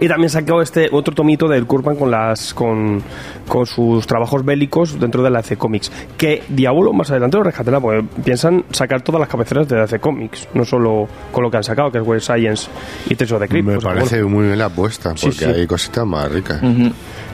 Y 0.00 0.08
también 0.08 0.30
sacó 0.30 0.62
este 0.62 0.88
otro 0.90 1.14
tomito 1.14 1.46
del 1.46 1.66
Kurban 1.66 1.94
con 1.96 2.10
las 2.10 2.54
con, 2.54 3.02
con 3.46 3.66
sus 3.66 4.06
trabajos 4.06 4.42
bélicos 4.44 4.98
dentro 4.98 5.22
de 5.22 5.28
la 5.30 5.40
EC 5.40 5.58
Comics. 5.58 5.92
Que 6.16 6.42
Diablo 6.48 6.92
más 6.94 7.10
adelante 7.10 7.36
lo 7.36 7.42
rescatará, 7.42 7.80
porque 7.80 8.04
piensan 8.24 8.64
sacar 8.70 9.02
todas 9.02 9.20
las 9.20 9.28
cabeceras 9.28 9.68
de 9.68 9.76
la 9.76 9.84
EC 9.84 10.00
Comics, 10.00 10.48
no 10.54 10.64
solo 10.64 11.06
con 11.30 11.42
lo 11.44 11.50
que 11.50 11.58
han 11.58 11.64
sacado, 11.64 11.90
que 11.92 11.98
es 11.98 12.04
Web 12.04 12.20
Science 12.20 12.68
y 13.08 13.14
Tales 13.14 13.32
of 13.32 13.40
the 13.42 13.48
Crypt. 13.48 13.66
Me 13.66 13.78
sea, 13.80 13.90
parece 13.90 14.22
bueno. 14.22 14.36
muy 14.38 14.46
bien 14.46 14.58
la 14.58 14.64
apuesta, 14.66 15.12
Sí, 15.16 15.26
porque 15.26 15.44
sí. 15.44 15.60
hay 15.60 15.66
cositas 15.66 16.06
más 16.06 16.32
ricas. 16.32 16.60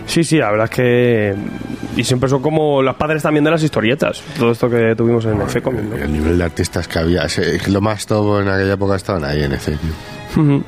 Sí, 0.06 0.22
sí, 0.24 0.38
la 0.38 0.50
verdad 0.50 0.64
es 0.64 0.70
que. 0.70 1.34
Y 1.96 2.04
siempre 2.04 2.28
son 2.28 2.40
como 2.42 2.80
los 2.82 2.94
padres 2.96 3.22
también 3.22 3.44
de 3.44 3.50
las 3.50 3.62
historietas. 3.62 4.22
Todo 4.38 4.52
esto 4.52 4.68
que 4.70 4.94
tuvimos 4.96 5.24
en 5.24 5.40
EC 5.40 5.62
Comics. 5.62 5.84
¿no? 5.84 5.96
El 5.96 6.12
nivel 6.12 6.38
de 6.38 6.44
artistas 6.44 6.86
que 6.88 6.98
había, 6.98 7.26
lo 7.68 7.80
más 7.80 8.06
top 8.06 8.40
en 8.42 8.48
aquella 8.48 8.74
época 8.74 8.96
estaban 8.96 9.24
ahí 9.24 9.42
en 9.44 9.52
ese. 9.52 9.76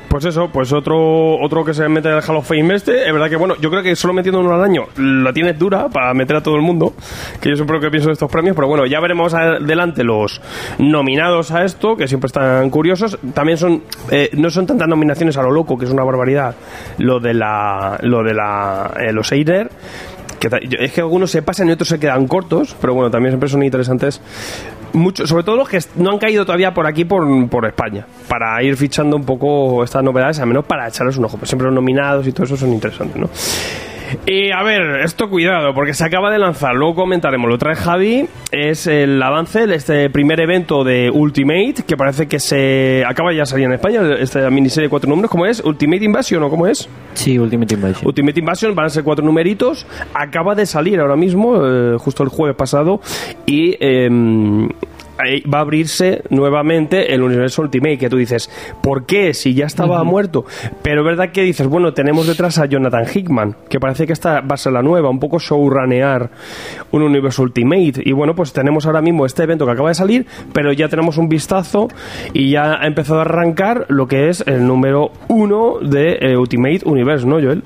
Pues 0.07 0.25
eso, 0.25 0.49
pues 0.51 0.73
otro 0.73 1.39
otro 1.39 1.63
que 1.63 1.73
se 1.73 1.87
mete 1.87 2.09
en 2.09 2.15
el 2.15 2.23
Hall 2.27 2.37
of 2.37 2.47
Fame 2.47 2.73
este, 2.73 3.05
es 3.05 3.13
verdad 3.13 3.29
que 3.29 3.35
bueno, 3.35 3.55
yo 3.61 3.69
creo 3.69 3.83
que 3.83 3.95
solo 3.95 4.13
metiendo 4.13 4.39
uno 4.39 4.53
al 4.53 4.63
año 4.63 4.85
la 4.97 5.31
tienes 5.31 5.57
dura 5.59 5.89
para 5.89 6.13
meter 6.13 6.37
a 6.37 6.41
todo 6.41 6.55
el 6.55 6.61
mundo, 6.61 6.93
que 7.39 7.49
yo 7.49 7.55
siempre 7.55 7.75
lo 7.75 7.81
que 7.81 7.91
pienso 7.91 8.07
de 8.07 8.13
estos 8.13 8.31
premios, 8.31 8.55
pero 8.55 8.67
bueno, 8.67 8.85
ya 8.85 8.99
veremos 8.99 9.33
adelante 9.33 10.03
los 10.03 10.41
nominados 10.79 11.51
a 11.51 11.63
esto, 11.63 11.95
que 11.95 12.07
siempre 12.07 12.27
están 12.27 12.69
curiosos, 12.69 13.19
también 13.33 13.57
son 13.57 13.83
eh, 14.09 14.29
no 14.33 14.49
son 14.49 14.65
tantas 14.65 14.87
nominaciones 14.87 15.37
a 15.37 15.43
lo 15.43 15.51
loco, 15.51 15.77
que 15.77 15.85
es 15.85 15.91
una 15.91 16.03
barbaridad, 16.03 16.55
lo 16.97 17.19
de 17.19 17.33
la 17.35 17.99
lo 18.01 18.23
de 18.23 18.33
la 18.33 18.91
eh, 18.99 19.13
los 19.13 19.31
Eider 19.31 19.69
que 20.39 20.49
es 20.79 20.93
que 20.93 21.01
algunos 21.01 21.31
se 21.31 21.41
pasan 21.41 21.67
y 21.67 21.73
otros 21.73 21.89
se 21.89 21.99
quedan 21.99 22.27
cortos, 22.27 22.75
pero 22.79 22.93
bueno, 22.93 23.11
también 23.11 23.33
siempre 23.33 23.49
son 23.49 23.61
interesantes. 23.61 24.21
Mucho, 24.93 25.27
sobre 25.27 25.43
todo 25.43 25.55
los 25.55 25.69
que 25.69 25.79
no 25.95 26.11
han 26.11 26.17
caído 26.17 26.45
todavía 26.45 26.73
por 26.73 26.87
aquí, 26.87 27.05
por, 27.05 27.49
por 27.49 27.65
España, 27.65 28.05
para 28.27 28.61
ir 28.63 28.75
fichando 28.75 29.15
un 29.15 29.23
poco 29.23 29.83
estas 29.83 30.03
novedades, 30.03 30.39
al 30.39 30.47
menos 30.47 30.65
para 30.65 30.87
echarles 30.87 31.17
un 31.17 31.25
ojo. 31.25 31.37
Pues 31.37 31.49
siempre 31.49 31.65
los 31.65 31.73
nominados 31.73 32.25
y 32.27 32.31
todo 32.31 32.45
eso 32.45 32.57
son 32.57 32.73
interesantes, 32.73 33.17
¿no? 33.17 33.29
Y 34.25 34.51
a 34.51 34.63
ver, 34.63 35.01
esto 35.03 35.29
cuidado, 35.29 35.73
porque 35.73 35.93
se 35.93 36.05
acaba 36.05 36.31
de 36.31 36.39
lanzar, 36.39 36.75
luego 36.75 36.95
comentaremos, 36.95 37.49
lo 37.49 37.57
trae 37.57 37.75
Javi, 37.75 38.27
es 38.51 38.87
el 38.87 39.21
avance 39.21 39.67
de 39.67 39.75
este 39.75 40.09
primer 40.09 40.39
evento 40.39 40.83
de 40.83 41.09
Ultimate, 41.11 41.83
que 41.87 41.97
parece 41.97 42.27
que 42.27 42.39
se 42.39 43.03
acaba 43.05 43.33
ya 43.33 43.41
de 43.41 43.45
salir 43.45 43.65
en 43.65 43.73
España, 43.73 44.01
esta 44.19 44.49
miniserie 44.49 44.87
de 44.87 44.89
cuatro 44.89 45.09
números, 45.09 45.31
¿cómo 45.31 45.45
es? 45.45 45.61
Ultimate 45.63 46.03
Invasion, 46.03 46.43
¿o 46.43 46.49
cómo 46.49 46.67
es? 46.67 46.89
Sí, 47.13 47.37
Ultimate 47.37 47.75
Invasion. 47.75 48.07
Ultimate 48.07 48.39
Invasion 48.39 48.75
van 48.75 48.85
a 48.85 48.89
ser 48.89 49.03
cuatro 49.03 49.25
numeritos. 49.25 49.85
Acaba 50.13 50.55
de 50.55 50.65
salir 50.65 50.99
ahora 50.99 51.15
mismo, 51.15 51.65
eh, 51.65 51.97
justo 51.97 52.23
el 52.23 52.29
jueves 52.29 52.55
pasado. 52.55 53.01
Y. 53.45 53.75
eh, 53.79 54.67
va 55.51 55.59
a 55.59 55.61
abrirse 55.61 56.23
nuevamente 56.29 57.13
el 57.13 57.21
universo 57.21 57.61
Ultimate, 57.61 57.97
que 57.97 58.09
tú 58.09 58.17
dices, 58.17 58.49
¿por 58.81 59.05
qué? 59.05 59.33
Si 59.33 59.53
ya 59.53 59.65
estaba 59.65 60.03
muerto. 60.03 60.45
Pero 60.81 61.01
es 61.01 61.05
verdad 61.05 61.31
que 61.31 61.41
dices, 61.43 61.67
bueno, 61.67 61.93
tenemos 61.93 62.27
detrás 62.27 62.57
a 62.59 62.65
Jonathan 62.65 63.05
Hickman, 63.13 63.55
que 63.69 63.79
parece 63.79 64.07
que 64.07 64.13
esta 64.13 64.41
va 64.41 64.55
a 64.55 64.57
ser 64.57 64.73
la 64.73 64.81
nueva, 64.81 65.09
un 65.09 65.19
poco 65.19 65.39
showranear 65.39 66.29
un 66.91 67.03
universo 67.03 67.43
Ultimate. 67.43 68.01
Y 68.03 68.11
bueno, 68.11 68.33
pues 68.35 68.53
tenemos 68.53 68.85
ahora 68.85 69.01
mismo 69.01 69.25
este 69.25 69.43
evento 69.43 69.65
que 69.65 69.71
acaba 69.71 69.89
de 69.89 69.95
salir, 69.95 70.25
pero 70.53 70.73
ya 70.73 70.87
tenemos 70.87 71.17
un 71.17 71.29
vistazo 71.29 71.87
y 72.33 72.51
ya 72.51 72.81
ha 72.81 72.87
empezado 72.87 73.19
a 73.19 73.23
arrancar 73.23 73.85
lo 73.89 74.07
que 74.07 74.29
es 74.29 74.43
el 74.47 74.65
número 74.65 75.11
uno 75.27 75.79
de 75.81 76.17
eh, 76.21 76.37
Ultimate 76.37 76.81
Universe, 76.85 77.25
¿no, 77.25 77.35
Joel? 77.35 77.63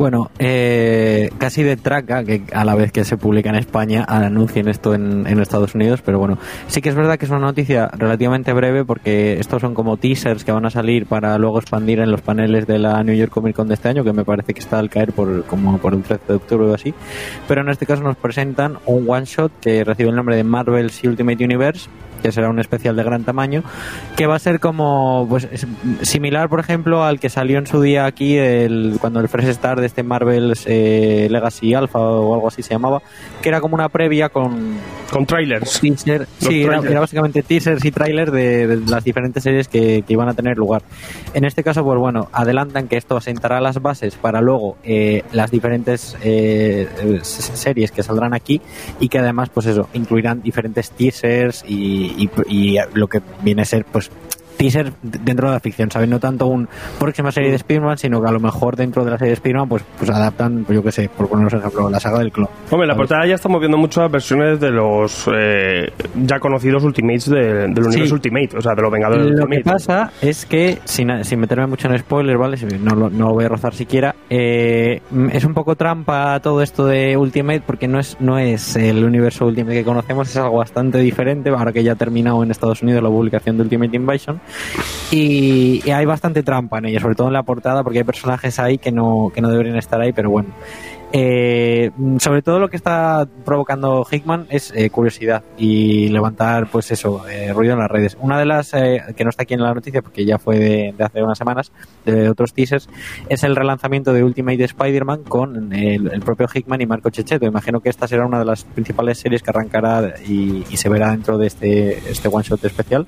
Bueno, 0.00 0.30
eh, 0.38 1.28
casi 1.36 1.62
de 1.62 1.76
traca 1.76 2.24
que 2.24 2.44
a 2.54 2.64
la 2.64 2.74
vez 2.74 2.90
que 2.90 3.04
se 3.04 3.18
publica 3.18 3.50
en 3.50 3.56
España 3.56 4.02
anuncien 4.08 4.66
esto 4.66 4.94
en, 4.94 5.26
Estados 5.38 5.74
Unidos, 5.74 6.00
pero 6.02 6.18
bueno, 6.18 6.38
sí 6.68 6.80
que 6.80 6.88
es 6.88 6.94
verdad 6.94 7.18
que 7.18 7.26
es 7.26 7.30
una 7.30 7.40
noticia 7.40 7.86
relativamente 7.88 8.54
breve 8.54 8.86
porque 8.86 9.38
estos 9.38 9.60
son 9.60 9.74
como 9.74 9.98
teasers 9.98 10.42
que 10.42 10.52
van 10.52 10.64
a 10.64 10.70
salir 10.70 11.04
para 11.04 11.36
luego 11.36 11.58
expandir 11.58 12.00
en 12.00 12.10
los 12.10 12.22
paneles 12.22 12.66
de 12.66 12.78
la 12.78 13.04
New 13.04 13.14
York 13.14 13.30
Comic 13.30 13.54
Con 13.54 13.68
de 13.68 13.74
este 13.74 13.90
año, 13.90 14.02
que 14.02 14.14
me 14.14 14.24
parece 14.24 14.54
que 14.54 14.60
está 14.60 14.78
al 14.78 14.88
caer 14.88 15.12
por 15.12 15.44
como 15.44 15.76
por 15.76 15.92
el 15.92 16.02
13 16.02 16.24
de 16.28 16.34
octubre 16.34 16.66
o 16.68 16.74
así. 16.74 16.94
Pero 17.46 17.60
en 17.60 17.68
este 17.68 17.84
caso 17.84 18.02
nos 18.02 18.16
presentan 18.16 18.78
un 18.86 19.04
one 19.06 19.26
shot 19.26 19.52
que 19.60 19.84
recibe 19.84 20.08
el 20.08 20.16
nombre 20.16 20.34
de 20.34 20.44
Marvel's 20.44 21.04
Ultimate 21.04 21.44
Universe 21.44 21.90
que 22.20 22.32
será 22.32 22.48
un 22.48 22.58
especial 22.58 22.96
de 22.96 23.02
gran 23.02 23.24
tamaño, 23.24 23.62
que 24.16 24.26
va 24.26 24.36
a 24.36 24.38
ser 24.38 24.60
como 24.60 25.26
pues 25.28 25.48
es 25.50 25.66
similar, 26.02 26.48
por 26.48 26.60
ejemplo, 26.60 27.04
al 27.04 27.20
que 27.20 27.28
salió 27.28 27.58
en 27.58 27.66
su 27.66 27.80
día 27.80 28.06
aquí 28.06 28.36
el, 28.36 28.98
cuando 29.00 29.20
el 29.20 29.28
Fresh 29.28 29.54
Start 29.54 29.80
de 29.80 29.86
este 29.86 30.02
Marvel's 30.02 30.64
eh, 30.66 31.28
Legacy 31.30 31.74
Alpha 31.74 31.98
o 31.98 32.34
algo 32.34 32.48
así 32.48 32.62
se 32.62 32.70
llamaba, 32.70 33.02
que 33.42 33.48
era 33.48 33.60
como 33.60 33.74
una 33.74 33.88
previa 33.88 34.28
con 34.28 34.76
Con 35.10 35.26
trailers. 35.26 35.80
teaser, 35.80 36.26
sí, 36.38 36.62
era, 36.62 36.72
trailers. 36.72 36.90
era 36.90 37.00
básicamente 37.00 37.42
teasers 37.42 37.84
y 37.84 37.90
trailers 37.90 38.32
de, 38.32 38.66
de 38.66 38.76
las 38.90 39.04
diferentes 39.04 39.42
series 39.42 39.68
que, 39.68 40.02
que 40.06 40.12
iban 40.12 40.28
a 40.28 40.34
tener 40.34 40.56
lugar. 40.56 40.82
En 41.34 41.44
este 41.44 41.62
caso, 41.62 41.84
pues 41.84 41.98
bueno, 41.98 42.28
adelantan 42.32 42.88
que 42.88 42.96
esto 42.96 43.20
sentará 43.20 43.60
las 43.60 43.80
bases 43.80 44.16
para 44.16 44.40
luego 44.40 44.76
eh, 44.84 45.22
las 45.32 45.50
diferentes 45.50 46.16
eh, 46.22 46.88
series 47.22 47.92
que 47.92 48.02
saldrán 48.02 48.34
aquí 48.34 48.60
y 48.98 49.08
que 49.08 49.18
además, 49.18 49.50
pues 49.52 49.66
eso, 49.66 49.88
incluirán 49.94 50.42
diferentes 50.42 50.90
teasers 50.90 51.64
y, 51.66 52.09
y- 52.16 52.30
y 52.48 52.76
lo 52.94 53.06
que 53.08 53.20
viene 53.42 53.62
a 53.62 53.64
ser, 53.64 53.84
pues 53.84 54.10
teaser 54.60 54.92
dentro 55.02 55.48
de 55.48 55.54
la 55.54 55.60
ficción, 55.60 55.90
¿sabes? 55.90 56.08
No 56.08 56.20
tanto 56.20 56.46
un 56.46 56.68
próxima 56.98 57.32
serie 57.32 57.48
de 57.50 57.56
Spider-Man, 57.56 57.96
sino 57.98 58.20
que 58.22 58.28
a 58.28 58.32
lo 58.32 58.40
mejor 58.40 58.76
dentro 58.76 59.04
de 59.04 59.10
la 59.10 59.16
serie 59.18 59.30
de 59.30 59.34
Spider-Man, 59.34 59.68
pues, 59.68 59.84
pues 59.98 60.10
adaptan, 60.10 60.64
pues 60.64 60.76
yo 60.76 60.82
qué 60.82 60.92
sé, 60.92 61.08
por 61.08 61.28
poneros 61.28 61.54
ejemplo, 61.54 61.88
la 61.88 61.98
saga 61.98 62.18
del 62.18 62.30
clon. 62.30 62.48
Hombre, 62.70 62.86
la 62.86 62.94
portada 62.94 63.26
ya 63.26 63.36
estamos 63.36 63.58
viendo 63.60 63.78
muchas 63.78 64.10
versiones 64.10 64.60
de 64.60 64.70
los 64.70 65.28
eh, 65.34 65.90
ya 66.24 66.38
conocidos 66.38 66.84
Ultimates 66.84 67.30
de- 67.30 67.68
del 67.68 67.84
universo 67.86 68.06
Sí. 68.06 68.12
Ultimate, 68.12 68.56
o 68.56 68.60
sea, 68.60 68.74
de 68.74 68.82
los 68.82 68.90
Vengadores 68.92 69.24
Lo 69.26 69.36
que 69.36 69.42
Ultimate. 69.56 69.62
pasa 69.64 70.12
es 70.20 70.44
que, 70.44 70.78
sin, 70.84 71.24
sin 71.24 71.40
meterme 71.40 71.66
mucho 71.66 71.88
en 71.88 71.98
spoilers, 71.98 72.38
¿vale? 72.38 72.56
No, 72.80 72.94
lo- 72.94 73.10
no 73.10 73.28
lo 73.28 73.34
voy 73.34 73.44
a 73.44 73.48
rozar 73.48 73.74
siquiera. 73.74 74.14
eh, 74.28 75.00
es 75.32 75.44
un 75.44 75.54
poco 75.54 75.74
trampa 75.76 76.38
todo 76.40 76.62
esto 76.62 76.86
de 76.86 77.16
Ultimate 77.16 77.62
porque 77.66 77.88
no 77.88 77.98
es, 77.98 78.16
no 78.20 78.38
es 78.38 78.76
el 78.76 79.04
universo 79.04 79.46
Ultimate 79.46 79.74
que 79.78 79.84
conocemos, 79.84 80.28
es 80.28 80.36
algo 80.36 80.58
bastante 80.58 80.98
diferente. 80.98 81.50
Ahora 81.50 81.72
que 81.72 81.82
ya 81.82 81.92
ha 81.92 81.96
terminado 81.96 82.42
en 82.42 82.50
Estados 82.50 82.82
Unidos 82.82 83.02
la 83.02 83.08
publicación 83.08 83.56
de 83.56 83.62
Ultimate 83.62 83.96
Invasion. 83.96 84.40
Y, 85.10 85.90
hay 85.90 86.06
bastante 86.06 86.42
trampa 86.42 86.78
en 86.78 86.86
ella, 86.86 87.00
sobre 87.00 87.14
todo 87.14 87.26
en 87.26 87.32
la 87.32 87.42
portada, 87.42 87.82
porque 87.82 87.98
hay 87.98 88.04
personajes 88.04 88.58
ahí 88.58 88.78
que 88.78 88.92
no, 88.92 89.30
que 89.34 89.40
no 89.40 89.50
deberían 89.50 89.76
estar 89.76 90.00
ahí, 90.00 90.12
pero 90.12 90.30
bueno. 90.30 90.50
Eh, 91.12 91.90
sobre 92.20 92.40
todo 92.40 92.60
lo 92.60 92.68
que 92.68 92.76
está 92.76 93.26
provocando 93.44 94.06
Hickman 94.08 94.46
es 94.48 94.72
eh, 94.76 94.90
curiosidad 94.90 95.42
y 95.58 96.08
levantar, 96.08 96.70
pues 96.70 96.92
eso, 96.92 97.28
eh, 97.28 97.52
ruido 97.52 97.72
en 97.72 97.80
las 97.80 97.90
redes. 97.90 98.16
Una 98.20 98.38
de 98.38 98.44
las 98.44 98.72
eh, 98.74 99.02
que 99.16 99.24
no 99.24 99.30
está 99.30 99.42
aquí 99.42 99.54
en 99.54 99.62
la 99.62 99.74
noticia, 99.74 100.02
porque 100.02 100.24
ya 100.24 100.38
fue 100.38 100.58
de, 100.58 100.94
hace 101.00 101.22
unas 101.22 101.36
semanas, 101.36 101.72
de 102.04 102.28
otros 102.28 102.54
teasers, 102.54 102.88
es 103.28 103.42
el 103.42 103.56
relanzamiento 103.56 104.12
de 104.12 104.22
Ultimate 104.22 104.62
Spider-Man 104.62 105.24
con 105.24 105.72
el, 105.72 106.20
propio 106.20 106.46
Hickman 106.52 106.80
y 106.80 106.86
Marco 106.86 107.10
Checheto. 107.10 107.44
Imagino 107.44 107.80
que 107.80 107.88
esta 107.88 108.06
será 108.06 108.24
una 108.24 108.38
de 108.38 108.44
las 108.44 108.62
principales 108.64 109.18
series 109.18 109.42
que 109.42 109.50
arrancará 109.50 110.14
y, 110.24 110.64
y 110.70 110.76
se 110.76 110.88
verá 110.88 111.10
dentro 111.10 111.38
de 111.38 111.48
este, 111.48 112.10
este 112.10 112.28
one 112.28 112.44
shot 112.44 112.64
especial. 112.64 113.04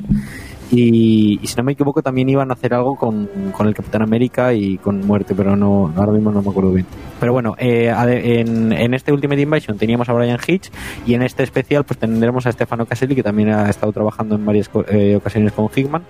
Y, 0.75 1.39
y 1.43 1.47
si 1.47 1.55
no 1.57 1.65
me 1.65 1.73
equivoco 1.73 2.03
también 2.03 2.31
iban 2.31 2.51
a 2.51 2.55
hacer 2.55 2.73
algo 2.73 2.97
con, 2.97 3.29
con 3.55 3.69
el 3.69 3.75
Capitán 3.75 4.01
América 4.01 4.55
y 4.55 4.79
con 4.79 5.07
Muerte, 5.07 5.35
pero 5.37 5.55
no 5.55 5.93
ahora 5.95 6.13
mismo 6.13 6.33
no 6.33 6.41
me 6.41 6.49
acuerdo 6.49 6.73
bien. 6.73 6.87
Pero 7.21 7.35
bueno, 7.35 7.55
eh, 7.59 7.93
en, 8.41 8.73
en 8.73 8.95
este 8.95 9.13
Ultimate 9.13 9.43
Invasion 9.43 9.77
teníamos 9.77 10.09
a 10.09 10.15
Brian 10.15 10.39
Hitch 10.45 10.71
y 11.07 11.13
en 11.13 11.23
este 11.23 11.43
especial 11.43 11.85
pues 11.85 11.99
tendremos 12.01 12.47
a 12.47 12.53
Stefano 12.53 12.87
Caselli 12.87 13.15
que 13.15 13.23
también 13.23 13.51
ha 13.51 13.69
estado 13.69 13.93
trabajando 13.93 14.35
en 14.35 14.47
varias 14.47 14.71
eh, 14.89 15.17
ocasiones 15.17 15.53
con 15.53 15.69
Hickman. 15.75 16.05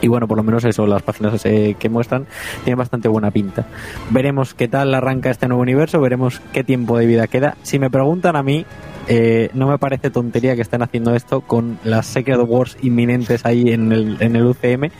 Y 0.00 0.08
bueno, 0.08 0.28
por 0.28 0.36
lo 0.36 0.42
menos 0.42 0.64
eso, 0.64 0.86
las 0.86 1.02
páginas 1.02 1.44
eh, 1.44 1.76
que 1.78 1.88
muestran 1.88 2.26
tienen 2.64 2.78
bastante 2.78 3.08
buena 3.08 3.30
pinta. 3.30 3.66
Veremos 4.10 4.54
qué 4.54 4.68
tal 4.68 4.94
arranca 4.94 5.30
este 5.30 5.48
nuevo 5.48 5.62
universo, 5.62 6.00
veremos 6.00 6.40
qué 6.52 6.64
tiempo 6.64 6.98
de 6.98 7.06
vida 7.06 7.26
queda. 7.26 7.56
Si 7.62 7.78
me 7.78 7.90
preguntan 7.90 8.36
a 8.36 8.42
mí, 8.42 8.66
eh, 9.08 9.50
no 9.54 9.68
me 9.68 9.78
parece 9.78 10.10
tontería 10.10 10.56
que 10.56 10.62
estén 10.62 10.82
haciendo 10.82 11.14
esto 11.14 11.40
con 11.40 11.78
las 11.84 12.06
Secret 12.06 12.40
Wars 12.44 12.76
inminentes 12.82 13.46
ahí 13.46 13.70
en 13.70 13.92
el, 13.92 14.16
en 14.20 14.34
el 14.34 14.44
UCM 14.46 14.90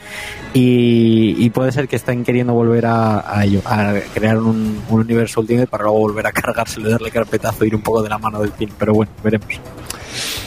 y, 0.55 1.35
y 1.45 1.51
puede 1.51 1.73
ser 1.73 1.89
que 1.89 1.97
estén 1.97 2.23
queriendo 2.23 2.55
volver 2.55 2.87
a, 2.87 3.39
a 3.39 3.45
ello, 3.45 3.63
a 3.65 3.95
crear 4.15 4.39
un, 4.39 4.81
un 4.89 5.01
universo 5.01 5.41
Ultimate 5.41 5.67
para 5.67 5.85
luego 5.85 5.99
volver 5.99 6.27
a 6.27 6.33
cargárselo 6.33 6.89
darle 6.89 7.11
carpetazo 7.11 7.65
e 7.65 7.67
ir 7.67 7.75
un 7.75 7.83
poco 7.83 8.03
de 8.03 8.09
la 8.09 8.19
mano 8.19 8.41
del 8.41 8.53
film. 8.53 8.71
Pero 8.79 8.95
bueno, 8.95 9.11
veremos. 9.25 9.61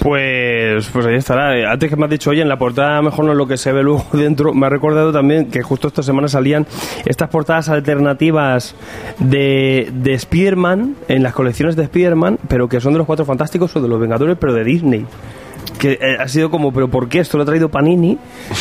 Pues, 0.01 0.87
pues 0.93 1.05
ahí 1.05 1.15
estará. 1.15 1.57
Eh, 1.57 1.65
Antes 1.65 1.89
que 1.89 1.95
me 1.95 2.05
has 2.05 2.09
dicho, 2.11 2.29
oye, 2.29 2.41
en 2.41 2.47
la 2.47 2.57
portada 2.57 3.01
mejor 3.01 3.25
no 3.25 3.31
es 3.31 3.37
lo 3.37 3.47
que 3.47 3.57
se 3.57 3.71
ve 3.73 3.83
luego 3.83 4.05
dentro, 4.13 4.53
me 4.53 4.65
ha 4.65 4.69
recordado 4.69 5.11
también 5.11 5.51
que 5.51 5.61
justo 5.61 5.87
esta 5.87 6.03
semana 6.03 6.27
salían 6.27 6.65
estas 7.05 7.29
portadas 7.29 7.69
alternativas 7.69 8.75
de, 9.19 9.89
de 9.93 10.13
Spider-Man 10.13 10.95
en 11.07 11.23
las 11.23 11.33
colecciones 11.33 11.75
de 11.75 11.83
Spider-Man, 11.83 12.39
pero 12.47 12.69
que 12.69 12.79
son 12.79 12.93
de 12.93 12.99
los 12.99 13.07
Cuatro 13.07 13.25
Fantásticos 13.25 13.75
o 13.75 13.81
de 13.81 13.87
los 13.87 13.99
Vengadores, 13.99 14.37
pero 14.39 14.53
de 14.53 14.63
Disney. 14.63 15.05
Que 15.79 15.93
eh, 15.93 16.17
ha 16.19 16.27
sido 16.27 16.51
como, 16.51 16.71
pero 16.73 16.89
¿por 16.89 17.07
qué 17.09 17.19
esto 17.19 17.37
lo 17.37 17.43
ha 17.43 17.45
traído 17.45 17.69
Panini? 17.69 18.17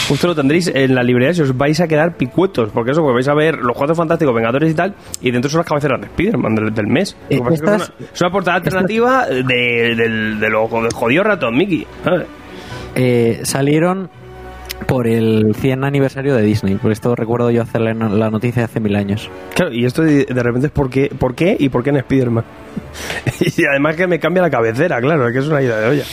Justo 0.08 0.28
lo 0.28 0.34
tendréis 0.36 0.68
en 0.72 0.94
la 0.94 1.02
librería 1.02 1.34
si 1.34 1.42
os 1.42 1.56
vais 1.56 1.78
a 1.80 1.88
quedar 1.88 2.16
picuetos, 2.16 2.70
porque 2.72 2.92
eso, 2.92 3.00
porque 3.02 3.14
vais 3.14 3.28
a 3.28 3.34
ver 3.34 3.56
los 3.58 3.76
Cuatro 3.76 3.94
Fantásticos, 3.96 4.34
Vengadores 4.34 4.70
y 4.70 4.74
tal, 4.74 4.94
y 5.20 5.30
dentro 5.32 5.50
son 5.50 5.58
las 5.58 5.66
cabeceras 5.66 6.00
de 6.00 6.06
Spider-Man 6.06 6.54
del, 6.54 6.72
del 6.72 6.86
mes. 6.86 7.16
Eh, 7.28 7.40
es 7.52 7.60
una- 7.60 7.76
es 8.14 8.20
una 8.20 8.30
portada 8.30 8.56
alternativa 8.56 9.26
de, 9.26 9.94
del, 9.96 10.38
de 10.40 10.48
lo 10.48 10.68
del 10.68 10.92
jodido 10.94 11.24
ratón 11.24 11.56
Mickey. 11.56 11.86
Eh, 12.94 13.40
salieron 13.42 14.08
por 14.86 15.06
el 15.08 15.54
100 15.56 15.84
aniversario 15.84 16.34
de 16.34 16.42
Disney. 16.42 16.76
Por 16.76 16.92
esto 16.92 17.14
recuerdo 17.14 17.50
yo 17.50 17.62
hacer 17.62 17.80
la, 17.80 17.94
la 17.94 18.30
noticia 18.30 18.64
hace 18.64 18.80
mil 18.80 18.94
años. 18.96 19.28
Claro, 19.54 19.72
y 19.72 19.84
esto 19.84 20.02
de, 20.02 20.24
de 20.24 20.42
repente 20.42 20.68
es 20.68 20.72
por 20.72 20.88
qué, 20.88 21.10
por 21.18 21.34
qué 21.34 21.56
y 21.58 21.68
por 21.68 21.82
qué 21.82 21.90
en 21.90 21.96
Spider-Man. 21.96 22.44
y 23.56 23.64
además 23.64 23.96
que 23.96 24.06
me 24.06 24.18
cambia 24.18 24.42
la 24.42 24.50
cabecera, 24.50 25.00
claro, 25.00 25.26
es 25.26 25.32
que 25.32 25.38
es 25.40 25.46
una 25.46 25.62
idea 25.62 25.76
de 25.78 25.88
olla. 25.88 26.04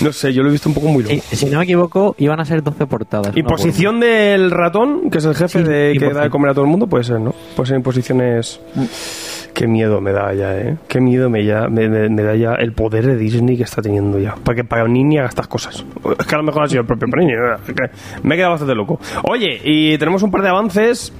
No 0.00 0.12
sé, 0.12 0.32
yo 0.32 0.42
lo 0.42 0.48
he 0.48 0.52
visto 0.52 0.68
un 0.68 0.74
poco 0.74 0.88
muy 0.88 1.04
loco. 1.04 1.14
Si 1.30 1.46
no 1.46 1.58
me 1.58 1.64
equivoco, 1.64 2.16
iban 2.18 2.40
a 2.40 2.44
ser 2.44 2.62
12 2.64 2.86
portadas. 2.86 3.32
no 3.32 3.38
Imposición 3.38 4.00
del 4.00 4.50
ratón, 4.50 5.08
que 5.08 5.18
es 5.18 5.24
el 5.24 5.36
jefe 5.36 5.60
Sí, 5.60 5.64
de 5.64 5.96
que 5.98 6.10
da 6.12 6.22
de 6.24 6.30
comer 6.30 6.50
a 6.50 6.54
todo 6.54 6.64
el 6.64 6.70
mundo, 6.70 6.88
puede 6.88 7.04
ser, 7.04 7.20
¿no? 7.20 7.32
Puede 7.54 7.68
ser 7.68 7.76
imposiciones. 7.76 8.60
Qué 9.54 9.68
miedo 9.68 10.00
me 10.00 10.10
da 10.10 10.34
ya, 10.34 10.56
¿eh? 10.56 10.76
Qué 10.88 11.00
miedo 11.00 11.30
me, 11.30 11.44
ya, 11.44 11.68
me, 11.68 11.88
me- 11.88 12.08
me 12.08 12.22
da 12.24 12.34
ya 12.34 12.54
el 12.54 12.72
poder 12.72 13.06
de 13.06 13.16
Disney 13.16 13.56
que 13.56 13.62
está 13.62 13.80
teniendo 13.82 14.18
ya. 14.18 14.34
Para 14.34 14.56
que 14.56 14.64
Panini 14.64 15.18
haga 15.18 15.28
estas 15.28 15.46
cosas. 15.46 15.84
Es 16.18 16.26
que 16.26 16.34
a 16.34 16.38
lo 16.38 16.44
mejor 16.44 16.64
ha 16.64 16.68
sido 16.68 16.80
el 16.80 16.86
propio 16.88 17.06
Panini. 17.08 17.32
Me 18.24 18.34
he 18.34 18.36
quedado 18.38 18.50
bastante 18.52 18.74
loco. 18.74 18.98
Oye, 19.22 19.60
y 19.62 19.96
tenemos 19.96 20.24
un 20.24 20.32
par 20.32 20.42
de 20.42 20.48
avances 20.48 21.12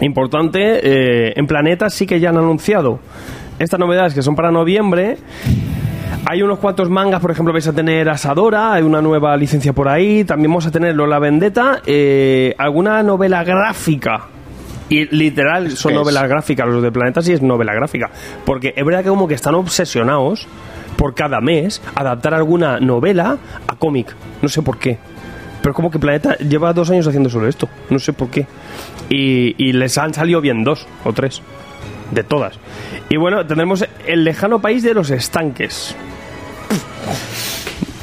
importante. 0.00 0.80
eh, 0.82 1.32
en 1.36 1.46
Planeta 1.46 1.90
sí 1.90 2.06
que 2.06 2.18
ya 2.20 2.30
han 2.30 2.38
anunciado 2.38 3.00
estas 3.62 3.80
novedades 3.80 4.14
que 4.14 4.22
son 4.22 4.34
para 4.34 4.50
noviembre. 4.50 5.18
Hay 6.24 6.42
unos 6.42 6.58
cuantos 6.58 6.88
mangas, 6.88 7.20
por 7.20 7.30
ejemplo, 7.30 7.52
vais 7.52 7.66
a 7.66 7.72
tener 7.72 8.08
Asadora, 8.08 8.74
hay 8.74 8.82
una 8.82 9.02
nueva 9.02 9.36
licencia 9.36 9.72
por 9.72 9.88
ahí, 9.88 10.24
también 10.24 10.50
vamos 10.50 10.66
a 10.66 10.70
tener 10.70 10.94
Lola 10.94 11.18
Vendetta, 11.18 11.80
eh, 11.84 12.54
alguna 12.58 13.02
novela 13.02 13.42
gráfica. 13.42 14.26
Y 14.88 15.06
literal 15.06 15.70
son 15.70 15.94
novelas 15.94 16.28
gráficas, 16.28 16.68
los 16.68 16.82
de 16.82 16.92
Planeta 16.92 17.22
sí 17.22 17.32
es 17.32 17.40
novela 17.42 17.72
gráfica. 17.74 18.10
Porque 18.44 18.74
es 18.76 18.84
verdad 18.84 19.02
que 19.02 19.08
como 19.08 19.26
que 19.26 19.34
están 19.34 19.54
obsesionados 19.54 20.46
por 20.96 21.14
cada 21.14 21.40
mes 21.40 21.80
adaptar 21.94 22.34
alguna 22.34 22.78
novela 22.78 23.38
a 23.66 23.74
cómic. 23.76 24.14
No 24.42 24.48
sé 24.48 24.60
por 24.62 24.78
qué. 24.78 24.98
Pero 25.62 25.74
como 25.74 25.90
que 25.90 25.98
Planeta 25.98 26.36
lleva 26.36 26.72
dos 26.72 26.90
años 26.90 27.06
haciendo 27.06 27.30
solo 27.30 27.48
esto. 27.48 27.68
No 27.88 27.98
sé 27.98 28.12
por 28.12 28.28
qué. 28.28 28.46
Y, 29.08 29.54
y 29.56 29.72
les 29.72 29.96
han 29.96 30.12
salido 30.12 30.40
bien 30.40 30.62
dos 30.62 30.86
o 31.04 31.12
tres. 31.12 31.40
De 32.12 32.22
todas. 32.22 32.58
Y 33.08 33.16
bueno, 33.16 33.44
tendremos 33.46 33.84
el 34.06 34.24
lejano 34.24 34.60
país 34.60 34.82
de 34.82 34.94
los 34.94 35.10
estanques. 35.10 35.96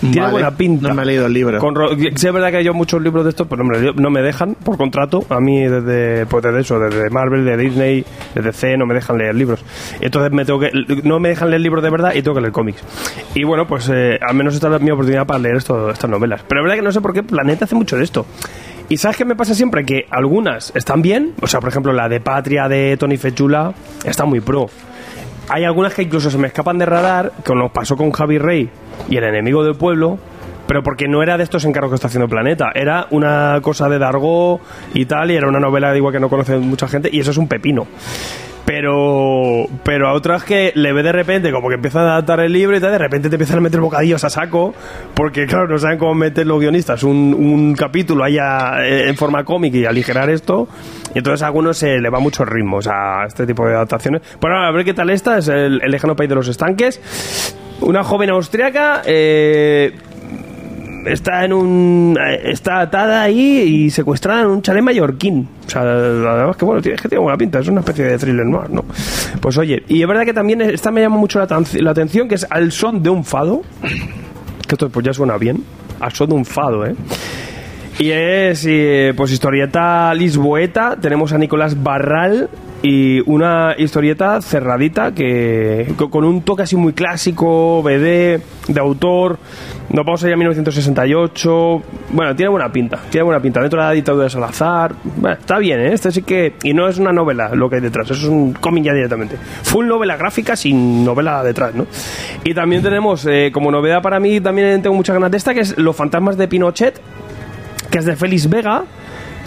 Tiene 0.02 0.22
Vale. 0.22 0.32
buena 0.32 0.52
pinta. 0.52 0.88
No 0.88 0.96
me 0.96 1.04
he 1.04 1.06
leído 1.06 1.26
el 1.26 1.34
libro. 1.34 1.60
Con 1.60 1.76
sí, 2.16 2.28
es 2.28 2.34
verdad 2.34 2.52
que 2.52 2.64
yo 2.64 2.74
muchos 2.74 3.02
libros 3.02 3.26
de 3.26 3.32
estos, 3.32 3.48
pero 3.48 3.64
no 3.64 3.78
me, 3.78 3.94
no 3.94 4.10
me 4.10 4.22
dejan 4.22 4.56
por 4.56 4.78
contrato. 4.78 5.26
A 5.30 5.40
mí 5.40 5.60
desde, 5.60 6.26
pues 6.26 6.44
desde 6.44 6.62
eso, 6.62 6.80
desde 6.80 7.10
Marvel, 7.10 7.44
de 7.44 7.58
Disney, 7.58 8.06
desde 8.34 8.54
C, 8.54 8.78
no 8.78 8.86
me 8.86 8.94
dejan 8.94 9.18
leer 9.18 9.36
libros. 9.36 9.64
Entonces 10.00 10.32
me 10.32 10.46
tengo 10.46 10.60
que, 10.60 10.72
no 11.04 11.20
me 11.20 11.30
dejan 11.30 11.50
leer 11.50 11.62
libros 11.62 11.84
de 11.84 11.90
verdad 11.90 12.14
y 12.16 12.22
tengo 12.22 12.36
que 12.36 12.42
leer 12.42 12.54
cómics. 12.54 12.82
Y 13.36 13.44
bueno, 13.44 13.68
pues 13.68 13.90
eh, 13.94 14.18
al 14.22 14.36
menos 14.36 14.56
esta 14.56 14.74
es 14.74 14.82
mi 14.82 14.92
oportunidad 14.92 15.28
para 15.28 15.40
leer 15.40 15.58
esto, 15.58 15.90
estas 15.90 16.10
novelas. 16.10 16.44
Pero 16.48 16.62
es 16.62 16.64
verdad 16.64 16.78
que 16.78 16.84
no 16.84 16.92
sé 16.92 17.02
por 17.02 17.14
qué 17.14 17.24
Planeta 17.24 17.66
hace 17.66 17.76
mucho 17.76 17.98
de 17.98 18.04
esto. 18.04 18.26
Y 18.90 18.98
sabes 18.98 19.18
qué 19.18 19.24
me 19.26 19.36
pasa 19.36 19.54
siempre 19.54 19.86
que 19.86 20.08
algunas 20.10 20.72
están 20.76 21.04
bien, 21.04 21.36
o 21.42 21.48
sea, 21.48 21.60
por 21.60 21.70
ejemplo, 21.70 21.94
la 21.94 22.10
de 22.10 22.20
Patria 22.20 22.68
de 22.68 22.98
Tony 22.98 23.18
Fechula 23.18 23.72
está 24.04 24.26
muy 24.26 24.42
pro. 24.42 24.68
Hay 25.48 25.64
algunas 25.64 25.94
que 25.94 26.02
incluso 26.02 26.32
se 26.32 26.40
me 26.40 26.48
escapan 26.48 26.80
de 26.80 26.88
radar, 26.88 27.32
como 27.46 27.62
nos 27.62 27.72
pasó 27.72 27.96
con 27.96 28.12
Javi 28.12 28.40
Rey 28.40 28.70
y 29.08 29.18
el 29.18 29.24
enemigo 29.26 29.64
del 29.64 29.76
pueblo, 29.76 30.18
pero 30.66 30.82
porque 30.82 31.08
no 31.08 31.22
era 31.22 31.38
de 31.38 31.44
estos 31.44 31.66
encargos 31.66 31.92
que 31.92 31.96
está 31.96 32.08
haciendo 32.08 32.28
Planeta, 32.28 32.72
era 32.74 33.06
una 33.12 33.60
cosa 33.62 33.90
de 33.90 34.00
Dargo 34.00 34.60
y 34.96 35.06
tal, 35.06 35.30
y 35.30 35.36
era 35.36 35.48
una 35.48 35.60
novela 35.60 35.96
igual 35.96 36.12
que 36.12 36.20
no 36.20 36.30
conoce 36.30 36.58
mucha 36.58 36.88
gente, 36.88 37.10
y 37.12 37.20
eso 37.20 37.30
es 37.30 37.38
un 37.38 37.48
pepino. 37.48 37.86
Pero, 38.70 39.66
pero 39.84 40.08
a 40.08 40.14
otras 40.14 40.44
que 40.44 40.72
le 40.76 40.94
ve 40.94 41.02
de 41.02 41.12
repente 41.12 41.52
como 41.52 41.70
que 41.70 41.74
empiezan 41.74 42.04
a 42.04 42.12
adaptar 42.12 42.40
el 42.42 42.54
libro 42.54 42.78
y 42.78 42.80
tal, 42.80 42.92
de 42.92 43.00
repente 43.00 43.28
te 43.28 43.34
empiezan 43.34 43.58
a 43.58 43.62
meter 43.62 43.80
bocadillos 43.80 44.24
a 44.24 44.30
saco, 44.30 44.76
porque 45.16 45.48
claro, 45.48 45.68
no 45.68 45.80
saben 45.80 45.98
cómo 45.98 46.14
meter 46.14 46.46
los 46.46 46.60
guionistas 46.60 47.02
un, 47.02 47.34
un 47.34 47.74
capítulo 47.74 48.24
allá 48.24 48.86
eh, 48.86 49.10
en 49.10 49.16
forma 49.16 49.44
cómica 49.44 49.76
y 49.76 49.86
aligerar 49.86 50.30
esto, 50.30 50.68
y 51.16 51.18
entonces 51.18 51.42
a 51.42 51.48
algunos 51.48 51.80
se 51.80 51.98
le 51.98 52.12
va 52.12 52.20
mucho 52.20 52.46
ritmo, 52.46 52.78
o 52.78 52.82
sea, 52.84 53.26
este 53.28 53.48
tipo 53.48 53.66
de 53.66 53.74
adaptaciones. 53.74 54.22
Bueno, 54.40 54.58
a 54.58 54.72
ver 54.72 54.86
qué 54.86 54.94
tal 54.94 55.10
esta, 55.10 55.40
es 55.40 55.48
el, 55.48 55.82
el 55.82 55.90
lejano 55.90 56.16
país 56.16 56.30
de 56.30 56.36
los 56.36 56.48
estanques. 56.48 57.02
Una 57.82 58.04
joven 58.04 58.30
austriaca 58.30 59.02
eh, 59.04 59.96
está 61.12 61.46
en 61.46 61.54
un 61.54 62.18
eh, 62.20 62.52
está 62.52 62.82
atada 62.82 63.24
ahí 63.24 63.62
y 63.62 63.90
secuestrada 63.90 64.42
en 64.42 64.48
un 64.48 64.62
chalet 64.62 64.84
mallorquín. 64.84 65.48
O 65.68 65.70
sea, 65.70 65.82
además 65.82 66.58
que 66.58 66.66
bueno, 66.66 66.82
tiene, 66.82 66.98
que 66.98 67.10
tiene 67.10 67.22
buena 67.22 67.38
pinta, 67.38 67.60
es 67.60 67.68
una 67.68 67.82
especie 67.82 68.06
de 68.06 68.18
thriller 68.18 68.46
noir, 68.46 68.70
¿no? 68.70 68.86
Pues 69.40 69.58
oye, 69.58 69.84
y 69.88 70.02
es 70.02 70.08
verdad 70.08 70.26
que 70.26 70.34
también 70.34 70.62
esta 70.62 70.92
me 70.92 71.02
llama 71.02 71.18
mucho 71.18 71.40
la, 71.40 71.64
la 71.80 71.92
atención, 71.92 72.28
que 72.28 72.36
es 72.36 72.48
al 72.50 72.72
son 72.72 73.04
de 73.04 73.10
un 73.10 73.24
fado, 73.24 73.62
que 74.68 74.76
esto 74.76 74.90
pues 74.90 75.06
ya 75.06 75.14
suena 75.14 75.38
bien, 75.38 75.64
al 76.00 76.12
son 76.14 76.30
de 76.30 76.36
un 76.36 76.46
fado, 76.46 76.86
¿eh? 76.86 76.96
Y 78.00 78.12
es, 78.12 78.66
eh, 78.66 79.14
pues, 79.16 79.30
historieta 79.34 80.14
lisboeta. 80.14 80.96
Tenemos 81.02 81.34
a 81.34 81.38
Nicolás 81.38 81.84
Barral 81.84 82.50
y 82.82 83.20
una 83.30 83.76
historieta 83.78 84.42
cerradita 84.42 85.12
que 85.14 85.94
co- 85.98 86.10
con 86.10 86.24
un 86.24 86.42
toque 86.44 86.64
así 86.64 86.76
muy 86.78 86.94
clásico, 86.94 87.84
BD, 87.84 88.40
de 88.68 88.80
autor. 88.80 89.38
Nos 89.90 90.06
vamos 90.06 90.24
allá 90.24 90.36
a 90.36 90.38
1968. 90.38 91.82
Bueno, 92.12 92.36
tiene 92.36 92.50
buena 92.50 92.72
pinta. 92.72 93.00
Tiene 93.10 93.24
buena 93.26 93.42
pinta. 93.42 93.60
Dentro 93.60 93.80
de 93.82 93.86
la 93.88 93.92
dictadura 93.92 94.26
de 94.26 94.30
Salazar. 94.30 94.94
Bueno, 95.04 95.36
está 95.40 95.58
bien, 95.58 95.80
¿eh? 95.80 95.94
Este 95.94 96.12
sí 96.12 96.22
que. 96.22 96.54
Y 96.64 96.74
no 96.74 96.88
es 96.88 96.98
una 97.00 97.12
novela 97.12 97.50
lo 97.56 97.70
que 97.70 97.78
hay 97.78 97.82
detrás, 97.82 98.10
es 98.12 98.24
un 98.24 98.54
cómic 98.54 98.84
ya 98.86 98.94
directamente. 98.94 99.36
Full 99.64 99.86
novela 99.88 100.16
gráfica 100.16 100.56
sin 100.56 101.04
novela 101.04 101.44
detrás, 101.44 101.74
¿no? 101.76 101.86
Y 102.44 102.54
también 102.54 102.82
tenemos, 102.84 103.26
eh, 103.26 103.50
como 103.54 103.72
novedad 103.72 104.02
para 104.02 104.20
mí, 104.20 104.40
también 104.40 104.82
tengo 104.82 104.96
muchas 104.96 105.16
ganas 105.16 105.32
de 105.32 105.38
esta, 105.38 105.54
que 105.54 105.62
es 105.62 105.78
Los 105.78 105.96
fantasmas 105.96 106.38
de 106.38 106.48
Pinochet 106.48 107.00
que 107.90 107.98
es 107.98 108.06
de 108.06 108.16
Félix 108.16 108.48
Vega, 108.48 108.84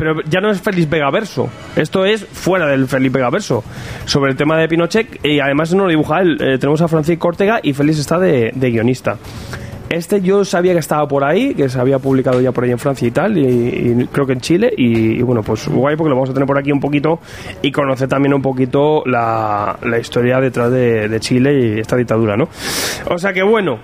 pero 0.03 0.21
ya 0.29 0.41
no 0.41 0.51
es 0.51 0.61
Félix 0.61 0.91
Vega 0.91 1.09
verso. 1.13 1.49
Esto 1.77 2.05
es 2.05 2.27
fuera 2.27 2.67
del 2.67 2.89
Félix 2.89 3.13
Vega 3.13 3.31
verso. 3.31 3.63
Sobre 4.05 4.33
el 4.33 4.37
tema 4.37 4.59
de 4.59 4.67
Pinochet, 4.67 5.25
y 5.25 5.39
además 5.39 5.73
no 5.75 5.85
lo 5.85 5.91
dibuja 5.91 6.23
él. 6.23 6.39
Eh, 6.41 6.59
tenemos 6.59 6.83
a 6.83 6.89
Francisco 6.89 7.29
Ortega 7.29 7.61
y 7.63 7.73
Félix 7.73 8.01
está 8.01 8.19
de, 8.19 8.51
guionista. 8.53 9.17
Este 9.89 10.21
yo 10.21 10.45
sabía 10.45 10.73
que 10.73 10.81
estaba 10.81 11.07
por 11.07 11.23
ahí, 11.23 11.55
que 11.55 11.69
se 11.69 11.79
había 11.79 12.01
publicado 12.01 12.41
ya 12.41 12.51
por 12.51 12.65
ahí 12.65 12.73
en 12.73 12.81
Francia 12.81 13.07
y 13.07 13.13
tal, 13.13 13.39
y, 13.39 14.09
creo 14.11 14.27
que 14.27 14.33
en 14.33 14.41
Chile. 14.41 14.75
Y, 14.77 15.23
bueno, 15.23 15.45
pues 15.45 15.69
guay 15.69 15.95
porque 15.95 16.09
lo 16.09 16.17
vamos 16.17 16.31
a 16.31 16.35
tener 16.35 16.49
por 16.49 16.59
aquí 16.59 16.73
un 16.73 16.81
poquito 16.81 17.21
y 17.63 17.71
conocer 17.71 18.09
también 18.09 18.35
un 18.35 18.43
poquito 18.43 19.05
la, 19.07 19.79
la 19.85 19.99
historia 20.01 20.41
detrás 20.41 20.73
de, 20.73 21.09
de 21.09 21.21
Chile 21.21 21.77
y 21.77 21.79
esta 21.79 21.95
dictadura, 21.95 22.37
¿no? 22.37 22.49
O 23.09 23.19
sea 23.19 23.33
que 23.33 23.45
bueno, 23.45 23.79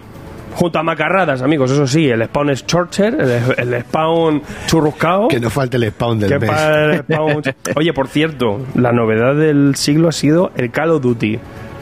junto 0.58 0.78
a 0.78 0.82
macarradas, 0.82 1.40
amigos, 1.42 1.70
eso 1.70 1.86
sí, 1.86 2.08
el 2.08 2.24
spawn 2.24 2.50
es 2.50 2.66
Chorcher, 2.66 3.14
el, 3.58 3.72
el 3.74 3.80
spawn 3.82 4.42
churruscao. 4.66 5.28
Que 5.28 5.38
no 5.38 5.50
falte 5.50 5.76
el 5.76 5.88
spawn 5.90 6.18
del 6.18 6.30
que 6.30 6.38
mes. 6.40 6.50
para 6.50 6.94
el 6.96 7.04
spawn- 7.06 7.54
Oye, 7.76 7.92
por 7.92 8.08
cierto, 8.08 8.60
la 8.74 8.90
novedad 8.92 9.36
del 9.36 9.76
siglo 9.76 10.08
ha 10.08 10.12
sido 10.12 10.50
el 10.56 10.70
Call 10.72 10.90
of 10.90 11.02
Duty. 11.02 11.38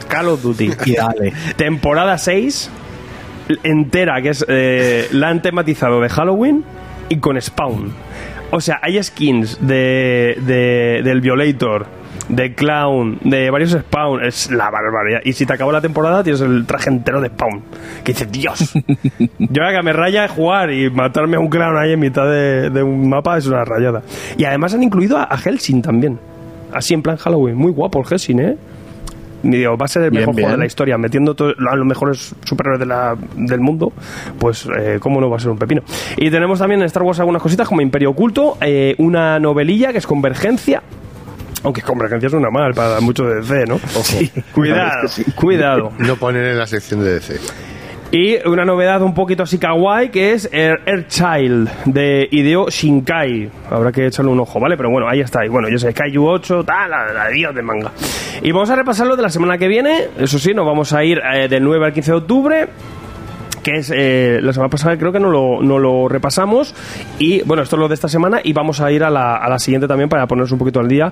Call 0.07 0.27
of 0.27 0.43
Duty. 0.43 0.71
Y 0.85 0.93
dale. 0.95 1.33
Temporada 1.55 2.17
6 2.19 2.69
entera, 3.63 4.21
que 4.21 4.29
es 4.29 4.45
eh, 4.47 5.07
la 5.11 5.29
han 5.29 5.41
tematizado 5.41 5.99
de 6.01 6.09
Halloween 6.09 6.63
y 7.09 7.17
con 7.17 7.41
Spawn. 7.41 7.91
O 8.51 8.61
sea, 8.61 8.79
hay 8.81 9.01
skins 9.01 9.57
de, 9.65 10.37
de- 10.45 11.01
del 11.03 11.19
Violator, 11.21 11.87
de 12.29 12.53
Clown, 12.53 13.19
de 13.23 13.49
varios 13.49 13.71
Spawn. 13.71 14.23
Es 14.25 14.51
la 14.51 14.69
barbaridad. 14.69 15.21
Y 15.23 15.33
si 15.33 15.45
te 15.45 15.53
acabó 15.53 15.71
la 15.71 15.81
temporada, 15.81 16.23
tienes 16.23 16.41
el 16.41 16.65
traje 16.65 16.89
entero 16.89 17.21
de 17.21 17.29
Spawn. 17.29 17.63
Que 18.03 18.13
dices, 18.13 18.31
Dios. 18.31 18.73
Yo 19.39 19.63
ahora 19.63 19.77
que 19.77 19.83
me 19.83 19.93
raya 19.93 20.25
es 20.25 20.31
jugar 20.31 20.71
y 20.71 20.89
matarme 20.89 21.37
a 21.37 21.39
un 21.39 21.49
Clown 21.49 21.77
ahí 21.77 21.93
en 21.93 21.99
mitad 21.99 22.25
de, 22.25 22.69
de 22.69 22.83
un 22.83 23.09
mapa 23.09 23.37
es 23.37 23.47
una 23.47 23.63
rayada. 23.63 24.01
Y 24.37 24.43
además 24.45 24.73
han 24.73 24.83
incluido 24.83 25.17
a, 25.17 25.23
a 25.23 25.37
Helsing 25.37 25.81
también. 25.81 26.19
Así 26.73 26.93
en 26.93 27.01
plan 27.01 27.17
Halloween. 27.17 27.55
Muy 27.55 27.71
guapo 27.71 27.99
el 27.99 28.05
Helsing, 28.05 28.39
¿eh? 28.39 28.57
Ni 29.43 29.57
digo, 29.57 29.77
va 29.77 29.85
a 29.85 29.87
ser 29.87 30.03
el 30.03 30.09
Bien, 30.09 30.21
mejor 30.21 30.33
juego 30.33 30.49
de 30.51 30.57
la 30.57 30.65
historia, 30.65 30.97
metiendo 30.97 31.35
a 31.39 31.75
los 31.75 31.85
mejores 31.85 32.35
superhéroes 32.43 32.79
de 32.79 32.85
la, 32.87 33.15
del 33.35 33.59
mundo, 33.59 33.93
pues 34.39 34.67
eh, 34.77 34.97
cómo 34.99 35.21
no 35.21 35.29
va 35.29 35.37
a 35.37 35.39
ser 35.39 35.51
un 35.51 35.59
pepino. 35.59 35.83
Y 36.17 36.31
tenemos 36.31 36.59
también 36.59 36.81
en 36.81 36.87
Star 36.87 37.03
Wars 37.03 37.19
algunas 37.19 37.41
cositas 37.41 37.67
como 37.67 37.81
Imperio 37.81 38.09
Oculto, 38.09 38.57
eh, 38.61 38.95
una 38.97 39.39
novelilla 39.39 39.91
que 39.91 39.99
es 39.99 40.07
Convergencia, 40.07 40.81
aunque 41.67 41.81
Convergencia 41.81 42.29
suena 42.29 42.49
mal 42.49 42.73
para 42.73 42.99
muchos 43.01 43.27
de 43.27 43.35
DC, 43.35 43.65
¿no? 43.67 43.79
Cuidado, 44.53 45.09
cuidado. 45.35 45.91
No 45.97 46.15
poner 46.15 46.45
en 46.45 46.57
la 46.57 46.65
sección 46.65 47.03
de 47.03 47.15
DC. 47.15 47.39
Y 48.09 48.37
una 48.47 48.63
novedad 48.63 49.01
un 49.01 49.13
poquito 49.13 49.43
así 49.43 49.57
kawaii 49.57 50.09
que 50.09 50.31
es 50.31 50.47
Air, 50.53 50.79
Air 50.85 51.07
Child 51.07 51.69
de 51.85 52.29
Hideo 52.31 52.69
Shinkai. 52.69 53.49
Habrá 53.69 53.91
que 53.91 54.05
echarle 54.05 54.31
un 54.31 54.39
ojo, 54.39 54.61
¿vale? 54.61 54.77
Pero 54.77 54.89
bueno, 54.89 55.09
ahí 55.09 55.19
está. 55.19 55.45
Y 55.45 55.49
bueno, 55.49 55.67
yo 55.67 55.77
sé, 55.77 55.93
Kaiju 55.93 56.25
8, 56.25 56.63
tal, 56.63 56.89
la, 56.89 57.11
la 57.11 57.27
dios 57.27 57.53
de 57.53 57.61
manga. 57.61 57.91
Y 58.41 58.53
vamos 58.53 58.69
a 58.69 58.77
repasarlo 58.77 59.17
de 59.17 59.23
la 59.23 59.29
semana 59.29 59.57
que 59.57 59.67
viene. 59.67 60.07
Eso 60.17 60.39
sí, 60.39 60.53
nos 60.53 60.65
vamos 60.65 60.93
a 60.93 61.03
ir 61.03 61.19
eh, 61.19 61.49
del 61.49 61.65
9 61.65 61.87
al 61.87 61.93
15 61.93 62.11
de 62.11 62.17
octubre 62.17 62.67
que 63.67 63.79
es 63.79 63.91
eh, 63.93 64.39
la 64.41 64.53
semana 64.53 64.69
pasada 64.69 64.97
creo 64.97 65.11
que 65.11 65.19
no 65.19 65.29
lo, 65.29 65.61
no 65.61 65.77
lo 65.77 66.07
repasamos. 66.07 66.73
Y 67.19 67.41
bueno 67.41 67.63
esto 67.63 67.75
es 67.75 67.81
lo 67.81 67.89
de 67.89 67.95
esta 67.95 68.07
semana 68.07 68.39
y 68.41 68.53
vamos 68.53 68.79
a 68.79 68.89
ir 68.93 69.03
a 69.03 69.09
la, 69.09 69.35
a 69.35 69.49
la 69.49 69.59
siguiente 69.59 69.89
también 69.89 70.07
para 70.07 70.25
ponernos 70.25 70.53
un 70.53 70.57
poquito 70.57 70.79
al 70.79 70.87
día 70.87 71.11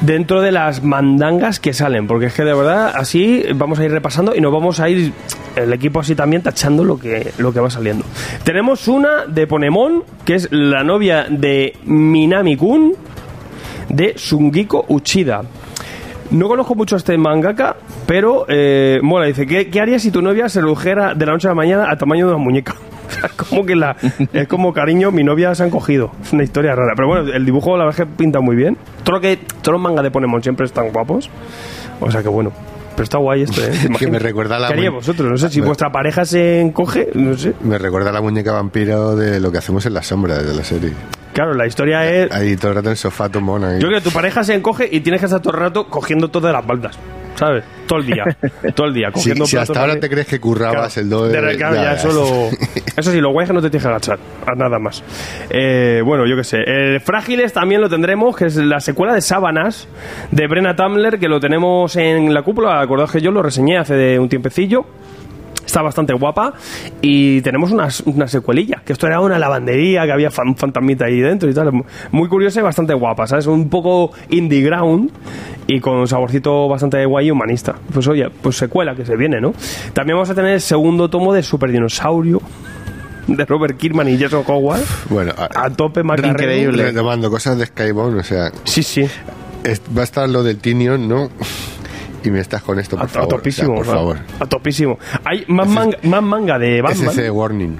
dentro 0.00 0.40
de 0.40 0.50
las 0.50 0.82
mandangas 0.82 1.60
que 1.60 1.74
salen. 1.74 2.06
Porque 2.06 2.26
es 2.26 2.32
que 2.32 2.44
de 2.44 2.54
verdad 2.54 2.92
así 2.94 3.44
vamos 3.54 3.78
a 3.78 3.84
ir 3.84 3.90
repasando 3.90 4.34
y 4.34 4.40
nos 4.40 4.50
vamos 4.50 4.80
a 4.80 4.88
ir 4.88 5.12
el 5.56 5.70
equipo 5.74 6.00
así 6.00 6.14
también 6.14 6.40
tachando 6.40 6.84
lo 6.84 6.98
que, 6.98 7.32
lo 7.36 7.52
que 7.52 7.60
va 7.60 7.68
saliendo. 7.68 8.06
Tenemos 8.44 8.88
una 8.88 9.26
de 9.26 9.46
Ponemon 9.46 10.04
que 10.24 10.36
es 10.36 10.48
la 10.50 10.82
novia 10.84 11.26
de 11.28 11.76
Minami-kun 11.84 12.94
de 13.90 14.14
Sungiko 14.16 14.86
Uchida 14.88 15.42
no 16.30 16.48
conozco 16.48 16.74
mucho 16.74 16.96
a 16.96 16.98
este 16.98 17.16
mangaka, 17.18 17.76
pero 18.06 18.44
eh, 18.48 18.98
mola. 19.02 19.26
Dice, 19.26 19.46
¿qué, 19.46 19.68
¿qué 19.70 19.80
harías 19.80 20.02
si 20.02 20.10
tu 20.10 20.22
novia 20.22 20.48
se 20.48 20.60
redujera 20.60 21.14
de 21.14 21.26
la 21.26 21.32
noche 21.32 21.48
a 21.48 21.50
la 21.50 21.54
mañana 21.54 21.84
al 21.90 21.98
tamaño 21.98 22.26
de 22.28 22.34
una 22.34 22.42
muñeca? 22.42 22.74
O 23.08 23.10
sea, 23.10 23.30
como 23.34 23.64
que 23.64 23.74
la, 23.74 23.96
es 24.34 24.46
como 24.48 24.74
cariño, 24.74 25.10
mi 25.10 25.24
novia 25.24 25.54
se 25.54 25.62
han 25.62 25.70
cogido. 25.70 26.12
Es 26.22 26.34
una 26.34 26.42
historia 26.44 26.74
rara. 26.74 26.92
Pero 26.94 27.08
bueno, 27.08 27.32
el 27.32 27.42
dibujo 27.46 27.74
la 27.78 27.86
verdad 27.86 28.02
es 28.02 28.06
que 28.06 28.12
pinta 28.18 28.40
muy 28.40 28.54
bien. 28.54 28.76
Todo 29.02 29.16
lo 29.16 29.20
que, 29.22 29.38
todos 29.62 29.72
los 29.72 29.80
mangas 29.80 30.04
de 30.04 30.10
Ponemon 30.10 30.42
siempre 30.42 30.66
están 30.66 30.90
guapos. 30.92 31.30
O 32.00 32.10
sea 32.10 32.22
que 32.22 32.28
bueno. 32.28 32.52
Pero 32.94 33.04
está 33.04 33.16
guay 33.16 33.42
esto, 33.44 33.62
¿eh? 33.64 33.70
¿Te 33.80 33.86
imaginas? 33.86 34.12
me 34.12 34.18
recuerda 34.18 34.56
a 34.56 34.58
la 34.58 34.68
¿Qué 34.74 34.90
vosotros? 34.90 35.30
No 35.30 35.38
sé, 35.38 35.48
si 35.48 35.60
Me- 35.62 35.68
vuestra 35.68 35.90
pareja 35.90 36.26
se 36.26 36.60
encoge, 36.60 37.08
no 37.14 37.34
sé. 37.38 37.54
Me 37.62 37.78
recuerda 37.78 38.10
a 38.10 38.12
la 38.12 38.20
muñeca 38.20 38.52
vampiro 38.52 39.16
de 39.16 39.40
lo 39.40 39.50
que 39.50 39.56
hacemos 39.58 39.86
en 39.86 39.94
las 39.94 40.06
sombras 40.06 40.46
de 40.46 40.54
la 40.54 40.62
serie. 40.62 40.92
Claro, 41.38 41.54
la 41.54 41.68
historia 41.68 42.04
es... 42.10 42.32
Ahí 42.32 42.56
todo 42.56 42.70
el 42.72 42.74
rato 42.78 42.88
en 42.88 42.90
el 42.90 42.96
sofá, 42.96 43.28
tu 43.28 43.40
mona. 43.40 43.74
Yo 43.78 43.86
creo 43.86 44.00
que 44.00 44.04
tu 44.04 44.10
pareja 44.10 44.42
se 44.42 44.54
encoge 44.54 44.88
y 44.90 44.98
tienes 45.02 45.20
que 45.20 45.26
estar 45.26 45.40
todo 45.40 45.54
el 45.54 45.60
rato 45.60 45.86
cogiendo 45.86 46.26
todas 46.26 46.52
las 46.52 46.66
baldas. 46.66 46.98
¿Sabes? 47.36 47.62
Todo 47.86 48.00
el 48.00 48.06
día. 48.06 48.24
Todo 48.74 48.88
el 48.88 48.94
día. 48.94 49.06
Si, 49.10 49.12
Cogiendo 49.12 49.46
si 49.46 49.52
platos 49.54 49.70
hasta 49.70 49.80
ahora 49.82 50.00
te 50.00 50.10
crees 50.10 50.26
que 50.26 50.40
currabas 50.40 50.94
Claro, 50.94 51.00
el 51.04 51.08
do 51.08 51.28
de- 51.28 51.56
claro, 51.56 51.76
ya, 51.76 51.92
eso, 51.92 52.08
lo- 52.10 52.48
eso 52.96 53.12
sí, 53.12 53.20
lo 53.20 53.30
guay 53.30 53.44
es 53.44 53.50
que 53.50 53.54
no 53.54 53.62
te 53.62 53.70
tienes 53.70 53.84
que 53.84 53.88
agachar, 53.88 54.18
nada 54.56 54.80
más. 54.80 55.04
Eh, 55.48 56.02
bueno, 56.04 56.26
yo 56.26 56.34
qué 56.34 56.42
sé. 56.42 56.56
Eh, 56.66 56.98
Frágiles 56.98 57.52
también 57.52 57.80
lo 57.80 57.88
tendremos, 57.88 58.34
que 58.36 58.46
es 58.46 58.56
la 58.56 58.80
secuela 58.80 59.14
de 59.14 59.20
Sábanas 59.20 59.86
de 60.32 60.48
Brenna 60.48 60.74
Tamler, 60.74 61.20
que 61.20 61.28
lo 61.28 61.38
tenemos 61.38 61.94
en 61.94 62.34
la 62.34 62.42
cúpula. 62.42 62.80
Acordaos 62.80 63.12
que 63.12 63.20
yo 63.20 63.30
lo 63.30 63.40
reseñé 63.44 63.78
hace 63.78 63.94
de 63.94 64.18
un 64.18 64.28
tiempecillo. 64.28 64.84
Está 65.68 65.82
bastante 65.82 66.14
guapa 66.14 66.54
y 67.02 67.42
tenemos 67.42 67.70
una, 67.72 67.88
una 68.06 68.26
secuelilla, 68.26 68.80
que 68.86 68.94
esto 68.94 69.06
era 69.06 69.20
una 69.20 69.38
lavandería, 69.38 70.06
que 70.06 70.12
había 70.12 70.30
fan, 70.30 70.56
fantasmita 70.56 71.04
ahí 71.04 71.20
dentro 71.20 71.46
y 71.50 71.52
tal. 71.52 71.70
Muy 72.10 72.26
curiosa 72.26 72.60
y 72.60 72.62
bastante 72.62 72.94
guapa, 72.94 73.26
¿sabes? 73.26 73.46
Un 73.46 73.68
poco 73.68 74.10
indie 74.30 74.62
ground 74.62 75.10
y 75.66 75.78
con 75.80 75.96
un 75.96 76.08
saborcito 76.08 76.68
bastante 76.68 77.04
guay 77.04 77.26
y 77.26 77.30
humanista. 77.32 77.74
Pues 77.92 78.08
oye, 78.08 78.30
pues 78.40 78.56
secuela 78.56 78.94
que 78.94 79.04
se 79.04 79.14
viene, 79.14 79.42
¿no? 79.42 79.52
También 79.92 80.16
vamos 80.16 80.30
a 80.30 80.34
tener 80.34 80.52
el 80.54 80.62
segundo 80.62 81.10
tomo 81.10 81.34
de 81.34 81.42
Super 81.42 81.70
Dinosaurio. 81.70 82.40
de 83.26 83.44
Robert 83.44 83.76
Kirkman 83.76 84.08
y 84.08 84.16
Jason 84.16 84.42
Howard. 84.46 84.80
Bueno, 85.10 85.34
A 85.36 85.68
tope 85.68 86.02
macarrero. 86.02 86.32
Increíble. 86.32 86.82
retomando 86.82 87.30
cosas 87.30 87.58
de 87.58 87.66
Skybound, 87.66 88.18
o 88.20 88.22
sea, 88.24 88.50
Sí, 88.64 88.82
sí. 88.82 89.02
es- 89.64 89.82
va 89.94 90.00
a 90.00 90.04
estar 90.04 90.26
lo 90.30 90.42
del 90.42 90.56
Tinion, 90.56 91.06
¿no? 91.06 91.28
Y 92.24 92.30
me 92.30 92.40
estás 92.40 92.62
con 92.62 92.78
esto, 92.78 92.96
por 92.96 93.04
A, 93.04 93.06
a 93.06 93.08
favor. 93.08 93.26
o 93.26 93.30
sea, 93.30 93.38
topísimo. 93.38 93.74
por 93.76 93.86
favor. 93.86 94.18
A 94.40 94.46
topísimo. 94.46 94.98
Hay 95.24 95.44
más 95.48 95.68
manga, 95.68 95.98
más 96.02 96.22
manga 96.22 96.58
de 96.58 96.82
Batman. 96.82 97.10
SC 97.14 97.30
Warning. 97.32 97.76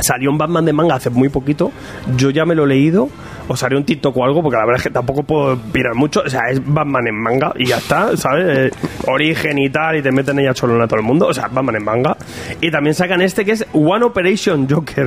Salió 0.00 0.30
un 0.30 0.38
Batman 0.38 0.64
de 0.64 0.72
manga 0.72 0.96
hace 0.96 1.10
muy 1.10 1.28
poquito. 1.28 1.70
Yo 2.16 2.30
ya 2.30 2.44
me 2.44 2.54
lo 2.54 2.64
he 2.64 2.68
leído. 2.68 3.08
Os 3.48 3.62
haré 3.62 3.76
un 3.76 3.84
TikTok 3.84 4.16
o 4.16 4.24
algo, 4.24 4.42
porque 4.42 4.56
la 4.56 4.64
verdad 4.64 4.78
es 4.78 4.82
que 4.84 4.90
tampoco 4.90 5.22
puedo 5.22 5.56
pirar 5.72 5.94
mucho. 5.94 6.22
O 6.24 6.28
sea, 6.28 6.42
es 6.50 6.60
Batman 6.64 7.06
en 7.08 7.14
manga 7.20 7.52
y 7.56 7.66
ya 7.66 7.76
está, 7.76 8.16
¿sabes? 8.16 8.58
Eh, 8.58 8.70
origen 9.06 9.58
y 9.58 9.70
tal, 9.70 9.96
y 9.96 10.02
te 10.02 10.10
meten 10.10 10.38
ella 10.38 10.54
cholona 10.54 10.84
a 10.84 10.88
todo 10.88 11.00
el 11.00 11.06
mundo. 11.06 11.26
O 11.26 11.34
sea, 11.34 11.48
Batman 11.48 11.76
en 11.76 11.84
manga. 11.84 12.16
Y 12.60 12.70
también 12.70 12.94
sacan 12.94 13.20
este 13.20 13.44
que 13.44 13.52
es 13.52 13.66
One 13.72 14.04
Operation 14.04 14.68
Joker. 14.68 15.06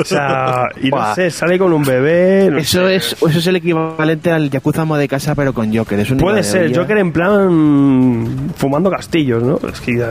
o 0.00 0.04
sea, 0.04 0.68
y 0.82 0.88
no 0.90 1.14
sé, 1.14 1.30
sale 1.30 1.58
con 1.58 1.72
un 1.72 1.82
bebé. 1.82 2.48
no 2.50 2.58
Eso 2.58 2.86
sé. 2.86 2.96
es, 2.96 3.12
eso 3.12 3.38
es 3.38 3.46
el 3.46 3.56
equivalente 3.56 4.30
al 4.30 4.50
Yakuza 4.50 4.84
de 4.96 5.08
casa, 5.08 5.34
pero 5.34 5.52
con 5.52 5.74
Joker. 5.76 6.00
Es 6.00 6.12
Puede 6.12 6.42
ser, 6.42 6.62
maravilla. 6.62 6.80
Joker 6.80 6.98
en 6.98 7.12
plan 7.12 8.50
fumando 8.56 8.90
castillos, 8.90 9.42
¿no? 9.42 9.58
Es 9.68 9.80
que 9.80 9.96
ya. 9.96 10.08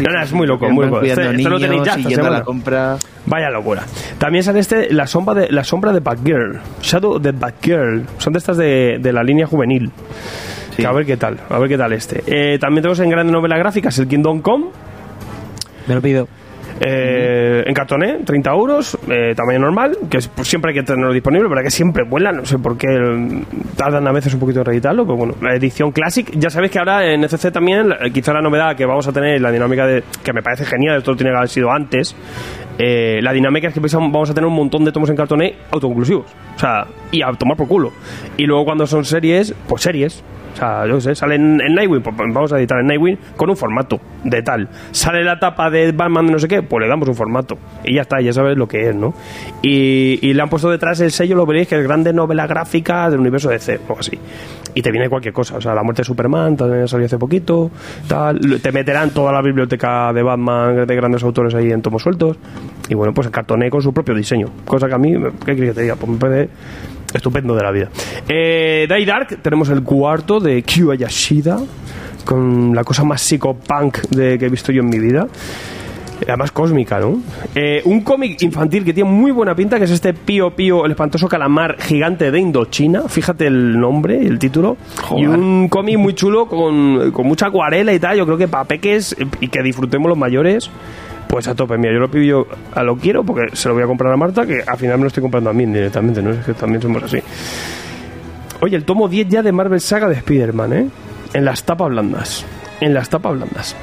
No, 0.00 0.10
no, 0.10 0.22
es 0.22 0.32
muy 0.32 0.46
loco, 0.46 0.68
muy 0.70 0.86
loco. 0.86 1.02
Este, 1.02 1.30
este 1.30 1.48
lo 1.48 1.58
tenéis 1.58 1.82
niños, 1.82 1.86
ya 1.86 1.94
esta 1.94 2.10
semana. 2.10 2.38
la 2.38 2.44
compra. 2.44 2.96
Vaya 3.26 3.50
locura. 3.50 3.82
También 4.18 4.44
sale 4.44 4.60
este, 4.60 4.92
la 4.92 5.06
sombra 5.06 5.34
de, 5.34 5.50
la 5.50 5.64
sombra 5.64 5.92
de 5.92 6.00
Batgirl. 6.00 6.60
Shadow 6.94 7.18
de 7.18 7.32
Batgirl. 7.32 8.04
Son 8.18 8.32
de 8.32 8.38
estas 8.38 8.56
de, 8.56 8.98
de 9.00 9.12
la 9.12 9.24
línea 9.24 9.46
juvenil. 9.46 9.90
Sí. 10.76 10.82
Que 10.82 10.86
a 10.86 10.92
ver 10.92 11.04
qué 11.04 11.16
tal, 11.16 11.38
a 11.48 11.58
ver 11.58 11.68
qué 11.68 11.76
tal 11.76 11.92
este. 11.92 12.22
Eh, 12.26 12.58
también 12.58 12.82
tenemos 12.82 13.00
en 13.00 13.10
grandes 13.10 13.32
novelas 13.32 13.58
gráficas 13.58 13.98
el 13.98 14.06
Kingdom 14.06 14.40
Come. 14.40 14.66
Me 15.88 15.94
lo 15.96 16.00
pido. 16.00 16.28
eh, 16.80 17.62
en 17.66 17.74
cartoné, 17.74 18.18
30 18.24 18.50
euros, 18.50 18.98
eh, 19.08 19.32
tamaño 19.36 19.60
normal, 19.60 19.96
que 20.10 20.18
es, 20.18 20.26
pues, 20.28 20.48
siempre 20.48 20.70
hay 20.72 20.74
que 20.78 20.82
tenerlo 20.82 21.12
disponible, 21.12 21.48
pero 21.48 21.62
que 21.62 21.70
siempre 21.70 22.02
vuela, 22.04 22.32
no 22.32 22.44
sé 22.44 22.58
por 22.58 22.76
qué 22.76 22.88
tardan 23.76 24.06
a 24.08 24.12
veces 24.12 24.34
un 24.34 24.40
poquito 24.40 24.60
en 24.60 24.66
reeditarlo, 24.66 25.04
pero 25.04 25.16
bueno, 25.16 25.34
la 25.40 25.54
edición 25.54 25.92
Classic, 25.92 26.28
ya 26.36 26.50
sabéis 26.50 26.72
que 26.72 26.80
ahora 26.80 27.06
en 27.06 27.22
ECC 27.22 27.52
también, 27.52 27.92
eh, 27.92 28.10
quizá 28.12 28.32
la 28.32 28.40
novedad 28.40 28.74
que 28.76 28.86
vamos 28.86 29.06
a 29.06 29.12
tener, 29.12 29.40
la 29.40 29.52
dinámica 29.52 29.86
de, 29.86 30.02
que 30.24 30.32
me 30.32 30.42
parece 30.42 30.64
genial, 30.64 30.98
esto 30.98 31.14
tiene 31.14 31.30
que 31.30 31.36
haber 31.36 31.48
sido 31.48 31.70
antes, 31.70 32.16
eh, 32.78 33.20
la 33.22 33.32
dinámica 33.32 33.68
es 33.68 33.74
que 33.74 33.80
vamos 33.80 34.30
a 34.30 34.34
tener 34.34 34.48
un 34.48 34.54
montón 34.54 34.84
de 34.84 34.92
tomos 34.92 35.08
en 35.10 35.16
cartoné 35.16 35.54
autoconclusivos, 35.70 36.26
o 36.56 36.58
sea, 36.58 36.86
y 37.10 37.22
a 37.22 37.30
tomar 37.32 37.56
por 37.56 37.68
culo. 37.68 37.92
Y 38.36 38.44
luego 38.44 38.64
cuando 38.64 38.86
son 38.86 39.04
series, 39.04 39.54
pues 39.68 39.82
series. 39.82 40.22
O 40.54 40.56
sea, 40.56 40.86
yo 40.86 41.00
sé, 41.00 41.16
sale 41.16 41.34
en, 41.34 41.60
en 41.60 41.74
Nightwing, 41.74 42.00
pues 42.00 42.14
vamos 42.16 42.52
a 42.52 42.58
editar 42.58 42.78
en 42.78 42.86
Nightwing 42.86 43.18
con 43.36 43.50
un 43.50 43.56
formato 43.56 43.98
de 44.22 44.40
tal. 44.40 44.68
Sale 44.92 45.24
la 45.24 45.40
tapa 45.40 45.68
de 45.68 45.90
Batman 45.90 46.28
de 46.28 46.32
no 46.32 46.38
sé 46.38 46.46
qué, 46.46 46.62
pues 46.62 46.80
le 46.80 46.88
damos 46.88 47.08
un 47.08 47.16
formato. 47.16 47.58
Y 47.82 47.96
ya 47.96 48.02
está, 48.02 48.20
ya 48.20 48.32
sabes 48.32 48.56
lo 48.56 48.68
que 48.68 48.88
es, 48.88 48.94
¿no? 48.94 49.14
Y, 49.62 50.20
y 50.22 50.32
le 50.32 50.40
han 50.40 50.48
puesto 50.48 50.70
detrás 50.70 51.00
el 51.00 51.10
sello, 51.10 51.34
lo 51.34 51.44
veréis, 51.44 51.66
que 51.66 51.76
es 51.76 51.82
grande 51.82 52.12
novela 52.12 52.46
gráfica 52.46 53.10
del 53.10 53.18
universo 53.18 53.50
de 53.50 53.58
C, 53.58 53.80
o 53.88 53.98
así. 53.98 54.16
Y 54.74 54.82
te 54.82 54.90
viene 54.90 55.08
cualquier 55.08 55.32
cosa, 55.32 55.56
o 55.56 55.60
sea, 55.60 55.74
la 55.74 55.82
muerte 55.82 56.02
de 56.02 56.06
Superman 56.06 56.56
también 56.56 56.88
salió 56.88 57.06
hace 57.06 57.16
poquito, 57.16 57.70
tal. 58.08 58.60
Te 58.60 58.72
meterán 58.72 59.10
toda 59.10 59.32
la 59.32 59.40
biblioteca 59.40 60.12
de 60.12 60.22
Batman 60.22 60.86
de 60.86 60.96
grandes 60.96 61.22
autores 61.22 61.54
ahí 61.54 61.70
en 61.70 61.80
tomos 61.80 62.02
sueltos. 62.02 62.36
Y 62.88 62.94
bueno, 62.94 63.14
pues 63.14 63.28
cartoné 63.28 63.70
con 63.70 63.80
su 63.80 63.92
propio 63.92 64.14
diseño. 64.14 64.48
Cosa 64.64 64.88
que 64.88 64.94
a 64.94 64.98
mí, 64.98 65.14
¿qué 65.44 65.54
queréis 65.54 65.70
que 65.70 65.74
te 65.74 65.82
diga? 65.82 65.96
Pues 65.96 66.10
me 66.10 66.18
parece 66.18 66.50
estupendo 67.14 67.54
de 67.54 67.62
la 67.62 67.70
vida. 67.70 67.88
Eh, 68.28 68.86
Die 68.88 69.06
Dark, 69.06 69.38
tenemos 69.40 69.68
el 69.70 69.82
cuarto 69.82 70.40
de 70.40 70.62
Kyu 70.62 70.90
Ayashida, 70.90 71.58
con 72.24 72.74
la 72.74 72.82
cosa 72.82 73.04
más 73.04 73.22
psicopunk 73.22 73.98
de, 74.10 74.38
que 74.38 74.46
he 74.46 74.48
visto 74.48 74.72
yo 74.72 74.80
en 74.80 74.88
mi 74.88 74.98
vida. 74.98 75.26
Además 76.26 76.52
cósmica, 76.52 76.98
¿no? 76.98 77.20
Eh, 77.54 77.82
un 77.84 78.00
cómic 78.00 78.40
infantil 78.42 78.84
que 78.84 78.92
tiene 78.94 79.10
muy 79.10 79.30
buena 79.30 79.54
pinta, 79.54 79.78
que 79.78 79.84
es 79.84 79.90
este 79.90 80.14
Pío 80.14 80.50
Pío, 80.50 80.84
el 80.84 80.92
espantoso 80.92 81.28
calamar 81.28 81.76
gigante 81.80 82.30
de 82.30 82.38
Indochina. 82.38 83.02
Fíjate 83.08 83.46
el 83.46 83.78
nombre 83.78 84.22
y 84.22 84.26
el 84.26 84.38
título. 84.38 84.76
Y 85.16 85.26
un 85.26 85.68
cómic 85.68 85.98
muy 85.98 86.14
chulo 86.14 86.46
con, 86.46 87.10
con 87.12 87.26
mucha 87.26 87.46
acuarela 87.46 87.92
y 87.92 87.98
tal. 87.98 88.16
Yo 88.16 88.24
creo 88.24 88.38
que 88.38 88.48
para 88.48 88.64
peques 88.64 89.14
y 89.40 89.48
que 89.48 89.62
disfrutemos 89.62 90.08
los 90.08 90.18
mayores, 90.18 90.70
pues 91.28 91.48
a 91.48 91.54
tope. 91.54 91.76
Mira, 91.76 91.92
yo 91.92 92.00
lo 92.00 92.10
pido 92.10 92.46
a 92.74 92.82
lo 92.82 92.96
quiero 92.96 93.24
porque 93.24 93.54
se 93.56 93.68
lo 93.68 93.74
voy 93.74 93.82
a 93.82 93.86
comprar 93.86 94.12
a 94.12 94.16
Marta, 94.16 94.46
que 94.46 94.62
al 94.66 94.76
final 94.76 94.98
me 94.98 95.02
lo 95.02 95.08
estoy 95.08 95.22
comprando 95.22 95.50
a 95.50 95.52
mí 95.52 95.66
directamente, 95.66 96.22
¿no? 96.22 96.30
Es 96.30 96.44
que 96.44 96.54
también 96.54 96.80
somos 96.80 97.02
así. 97.02 97.18
Oye, 98.60 98.76
el 98.76 98.84
tomo 98.84 99.08
10 99.08 99.28
ya 99.28 99.42
de 99.42 99.52
Marvel 99.52 99.80
Saga 99.80 100.08
de 100.08 100.14
Spider-Man, 100.14 100.72
¿eh? 100.72 100.88
En 101.34 101.44
las 101.44 101.64
tapas 101.64 101.88
blandas. 101.88 102.46
En 102.80 102.94
las 102.94 103.08
tapas 103.10 103.34
blandas. 103.34 103.76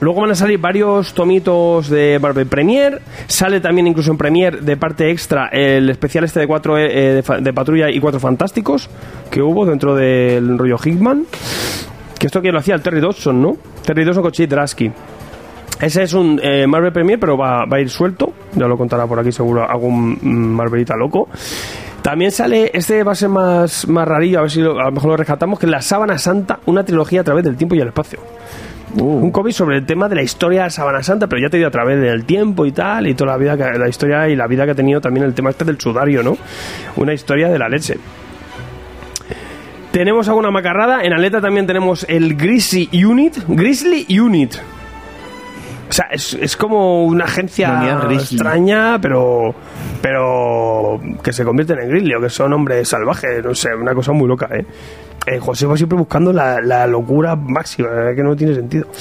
Luego 0.00 0.22
van 0.22 0.30
a 0.30 0.34
salir 0.34 0.58
varios 0.58 1.12
tomitos 1.12 1.90
de 1.90 2.18
Marvel 2.20 2.46
Premier. 2.46 3.02
Sale 3.26 3.60
también 3.60 3.86
incluso 3.86 4.10
en 4.10 4.16
Premier 4.16 4.60
de 4.62 4.76
parte 4.78 5.10
extra 5.10 5.48
el 5.48 5.90
especial 5.90 6.24
este 6.24 6.40
de 6.40 6.46
cuatro 6.46 6.78
eh, 6.78 6.88
de, 7.14 7.22
fa- 7.22 7.38
de 7.38 7.52
Patrulla 7.52 7.90
y 7.90 8.00
Cuatro 8.00 8.18
Fantásticos 8.18 8.88
que 9.30 9.42
hubo 9.42 9.66
dentro 9.66 9.94
del 9.94 10.56
rollo 10.58 10.76
Hickman. 10.82 11.26
Que 12.18 12.26
esto 12.26 12.40
que 12.40 12.50
lo 12.50 12.58
hacía 12.58 12.74
el 12.74 12.82
Terry 12.82 13.00
Dodson, 13.00 13.42
¿no? 13.42 13.56
Terry 13.84 14.04
Dodson 14.04 14.22
con 14.22 14.32
Drasky. 14.32 14.90
Ese 15.80 16.02
es 16.02 16.12
un 16.14 16.38
eh, 16.42 16.66
Marvel 16.66 16.92
Premier, 16.92 17.18
pero 17.18 17.36
va, 17.38 17.64
va 17.64 17.76
a 17.76 17.80
ir 17.80 17.88
suelto. 17.90 18.32
Ya 18.54 18.66
lo 18.66 18.76
contará 18.78 19.06
por 19.06 19.18
aquí 19.18 19.32
seguro 19.32 19.68
algún 19.68 20.18
mm, 20.20 20.54
Marvelita 20.54 20.96
loco. 20.96 21.28
También 22.02 22.30
sale, 22.30 22.70
este 22.72 23.02
va 23.02 23.12
a 23.12 23.14
ser 23.14 23.28
más, 23.28 23.86
más 23.88 24.08
rarillo, 24.08 24.38
a 24.38 24.42
ver 24.42 24.50
si 24.50 24.60
lo- 24.60 24.78
a 24.80 24.84
lo 24.84 24.92
mejor 24.92 25.10
lo 25.10 25.16
rescatamos, 25.18 25.58
que 25.58 25.66
es 25.66 25.70
La 25.72 25.82
Sábana 25.82 26.16
Santa, 26.18 26.60
una 26.66 26.84
trilogía 26.84 27.20
a 27.20 27.24
través 27.24 27.44
del 27.44 27.56
tiempo 27.56 27.74
y 27.74 27.80
el 27.80 27.88
espacio. 27.88 28.18
Un 28.96 29.30
cómic 29.30 29.52
sobre 29.52 29.76
el 29.76 29.86
tema 29.86 30.08
de 30.08 30.16
la 30.16 30.22
historia 30.22 30.64
de 30.64 30.70
Sábana 30.70 31.02
Santa, 31.02 31.28
pero 31.28 31.40
ya 31.40 31.48
te 31.48 31.56
digo 31.56 31.68
a 31.68 31.70
través 31.70 32.00
del 32.00 32.24
tiempo 32.24 32.66
y 32.66 32.72
tal, 32.72 33.06
y 33.06 33.14
toda 33.14 33.32
la 33.32 33.36
vida, 33.36 33.56
que, 33.56 33.78
la 33.78 33.88
historia 33.88 34.28
y 34.28 34.34
la 34.34 34.48
vida 34.48 34.64
que 34.64 34.72
ha 34.72 34.74
tenido 34.74 35.00
también 35.00 35.24
el 35.24 35.34
tema 35.34 35.50
este 35.50 35.64
del 35.64 35.80
sudario, 35.80 36.22
¿no? 36.22 36.36
Una 36.96 37.12
historia 37.12 37.48
de 37.48 37.58
la 37.58 37.68
leche. 37.68 37.98
Tenemos 39.92 40.28
alguna 40.28 40.50
macarrada. 40.50 41.02
En 41.02 41.12
Aleta 41.12 41.40
también 41.40 41.66
tenemos 41.66 42.04
el 42.08 42.36
Grizzly 42.36 42.88
Unit. 43.04 43.38
Grizzly 43.48 44.06
Unit. 44.18 44.54
O 45.90 45.92
sea, 45.92 46.06
es, 46.12 46.34
es 46.34 46.56
como 46.56 47.04
una 47.04 47.24
agencia 47.24 47.98
extraña, 48.12 49.00
pero 49.02 49.52
pero 50.00 51.00
que 51.22 51.32
se 51.32 51.44
convierten 51.44 51.80
en 51.80 51.88
Grizzly 51.88 52.14
o 52.14 52.20
que 52.20 52.30
son 52.30 52.52
hombres 52.52 52.88
salvajes. 52.88 53.44
No 53.44 53.54
sé, 53.56 53.74
una 53.74 53.92
cosa 53.92 54.12
muy 54.12 54.28
loca, 54.28 54.48
¿eh? 54.52 54.64
Eh, 55.26 55.38
José 55.40 55.66
va 55.66 55.76
siempre 55.76 55.98
buscando 55.98 56.32
la, 56.32 56.60
la 56.60 56.86
locura 56.86 57.34
máxima, 57.34 57.88
eh, 57.88 58.14
que 58.14 58.22
no 58.22 58.36
tiene 58.36 58.54
sentido. 58.54 58.86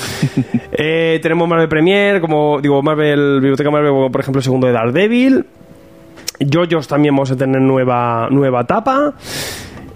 Eh, 0.82 1.20
tenemos 1.22 1.46
Marvel 1.46 1.68
Premier, 1.68 2.22
como 2.22 2.62
digo, 2.62 2.82
Marvel, 2.82 3.42
Biblioteca 3.42 3.70
Marvel, 3.70 3.92
como 3.92 4.10
por 4.10 4.22
ejemplo 4.22 4.40
el 4.40 4.44
segundo 4.44 4.68
de 4.68 4.72
Daredevil. 4.72 5.46
Jojos 6.40 6.88
también 6.88 7.14
vamos 7.14 7.32
a 7.32 7.36
tener 7.36 7.60
nueva, 7.62 8.30
nueva 8.32 8.62
etapa. 8.62 9.14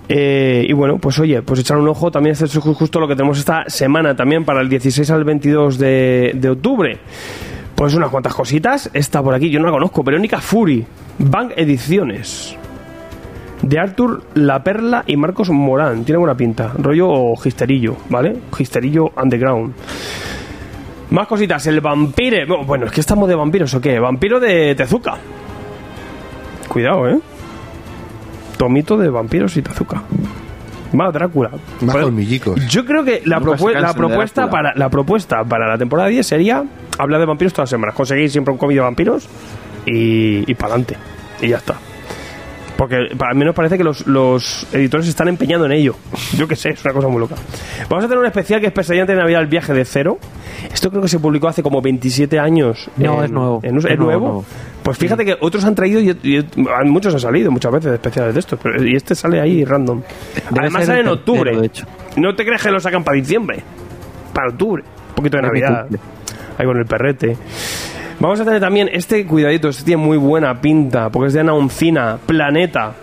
Eh, 0.09 0.65
y 0.67 0.73
bueno, 0.73 0.97
pues 0.97 1.17
oye, 1.19 1.41
pues 1.41 1.59
echar 1.61 1.77
un 1.77 1.87
ojo. 1.87 2.11
También 2.11 2.33
es 2.33 2.41
ju- 2.57 2.73
justo 2.73 2.99
lo 2.99 3.07
que 3.07 3.15
tenemos 3.15 3.37
esta 3.39 3.63
semana 3.67 4.15
también 4.15 4.43
para 4.45 4.61
el 4.61 4.69
16 4.69 5.09
al 5.11 5.23
22 5.23 5.77
de, 5.77 6.31
de 6.35 6.49
octubre. 6.49 6.97
Pues 7.75 7.93
unas 7.95 8.09
cuantas 8.09 8.33
cositas. 8.35 8.89
Esta 8.93 9.23
por 9.23 9.33
aquí, 9.33 9.49
yo 9.49 9.59
no 9.59 9.65
la 9.67 9.71
conozco. 9.71 10.03
Verónica 10.03 10.39
Fury, 10.39 10.85
Bank 11.19 11.53
Ediciones. 11.55 12.55
De 13.61 13.79
Arthur 13.79 14.23
La 14.35 14.61
Perla 14.61 15.05
y 15.07 15.15
Marcos 15.15 15.49
Morán. 15.49 16.03
Tiene 16.03 16.19
buena 16.19 16.35
pinta. 16.35 16.73
Rollo 16.77 17.33
gisterillo, 17.41 17.95
¿vale? 18.09 18.35
Gisterillo 18.55 19.11
underground. 19.21 19.73
Más 21.11 21.27
cositas. 21.27 21.65
El 21.67 21.79
vampire. 21.79 22.45
Bueno, 22.65 22.87
es 22.87 22.91
que 22.91 22.99
estamos 22.99 23.29
de 23.29 23.35
vampiros 23.35 23.73
o 23.73 23.79
qué. 23.79 23.99
Vampiro 23.99 24.39
de 24.41 24.75
Tezuka. 24.75 25.15
Cuidado, 26.67 27.07
¿eh? 27.09 27.19
Tomito 28.57 28.97
de 28.97 29.09
vampiros 29.09 29.57
y 29.57 29.61
Tezuka. 29.61 30.03
Más 30.93 31.11
Drácula. 31.11 31.51
Más 31.81 31.95
colmillicos. 31.95 32.67
Yo 32.67 32.85
creo 32.85 33.03
que 33.03 33.21
la, 33.25 33.39
propuesta 33.39 34.49
para 34.49 34.73
la 34.75 34.89
propuesta 34.89 35.43
para 35.43 35.67
la 35.67 35.77
temporada 35.77 36.09
10 36.09 36.25
sería 36.25 36.63
hablar 36.97 37.19
de 37.19 37.25
vampiros 37.25 37.53
todas 37.53 37.65
las 37.65 37.71
semanas. 37.71 37.95
Conseguir 37.95 38.29
siempre 38.29 38.51
un 38.51 38.57
cómic 38.57 38.75
de 38.75 38.81
vampiros 38.81 39.27
y, 39.85 40.49
y 40.49 40.53
para 40.53 40.75
adelante. 40.75 40.97
Y 41.41 41.49
ya 41.49 41.57
está. 41.57 41.75
Porque 42.77 42.95
al 43.19 43.35
menos 43.35 43.53
parece 43.55 43.77
que 43.77 43.83
los, 43.83 44.07
los 44.07 44.67
editores 44.73 45.07
están 45.07 45.27
empeñando 45.27 45.65
en 45.67 45.73
ello. 45.73 45.95
Yo 46.37 46.47
qué 46.47 46.55
sé, 46.55 46.69
es 46.69 46.83
una 46.83 46.93
cosa 46.93 47.07
muy 47.07 47.19
loca. 47.19 47.35
Vamos 47.89 48.05
a 48.05 48.07
tener 48.07 48.19
un 48.19 48.25
especial 48.25 48.59
que 48.59 48.67
es 48.67 48.73
Pesadilla 48.73 49.05
de 49.05 49.15
Navidad, 49.15 49.41
el 49.41 49.47
viaje 49.47 49.73
de 49.73 49.85
cero. 49.85 50.17
Esto 50.73 50.89
creo 50.89 51.01
que 51.01 51.07
se 51.07 51.19
publicó 51.19 51.47
hace 51.47 51.61
como 51.61 51.81
27 51.81 52.39
años. 52.39 52.89
No, 52.97 53.19
en- 53.19 53.25
es 53.25 53.31
nuevo. 53.31 53.59
en- 53.63 53.77
¿Es, 53.77 53.85
Es 53.85 53.97
nuevo? 53.97 54.19
nuevo. 54.25 54.45
Pues 54.81 54.97
fíjate 54.97 55.23
que 55.23 55.37
otros 55.39 55.63
han 55.65 55.75
traído 55.75 55.99
y, 56.01 56.09
y- 56.23 56.45
muchos 56.85 57.13
han 57.13 57.19
salido 57.19 57.51
muchas 57.51 57.71
veces 57.71 57.89
de 57.91 57.95
especiales 57.95 58.33
de 58.33 58.39
estos. 58.39 58.59
Pero, 58.61 58.83
y 58.83 58.95
este 58.95 59.13
sale 59.15 59.39
ahí 59.39 59.63
random. 59.63 60.01
Debe 60.49 60.59
Además 60.61 60.85
sale 60.85 61.01
en 61.01 61.07
octubre. 61.09 61.43
tercero, 61.43 61.61
de 61.61 61.67
hecho. 61.67 61.85
No 62.17 62.35
te 62.35 62.43
crees 62.43 62.61
que 62.61 62.71
lo 62.71 62.79
sacan 62.79 63.03
para 63.03 63.15
diciembre. 63.15 63.61
Para 64.33 64.49
octubre. 64.49 64.83
Un 65.09 65.15
poquito 65.15 65.37
de 65.37 65.43
Navidad. 65.43 65.87
Ahí 66.57 66.65
con 66.65 66.77
el 66.77 66.85
perrete. 66.85 67.37
Vamos 68.23 68.39
a 68.39 68.45
tener 68.45 68.61
también 68.61 68.89
este 68.93 69.25
cuidadito, 69.27 69.67
este 69.67 69.83
tiene 69.83 70.01
muy 70.01 70.15
buena 70.15 70.61
pinta, 70.61 71.09
porque 71.09 71.27
es 71.27 71.33
de 71.33 71.41
Ana 71.41 71.53
Oncina, 71.55 72.17
Planeta. 72.25 72.93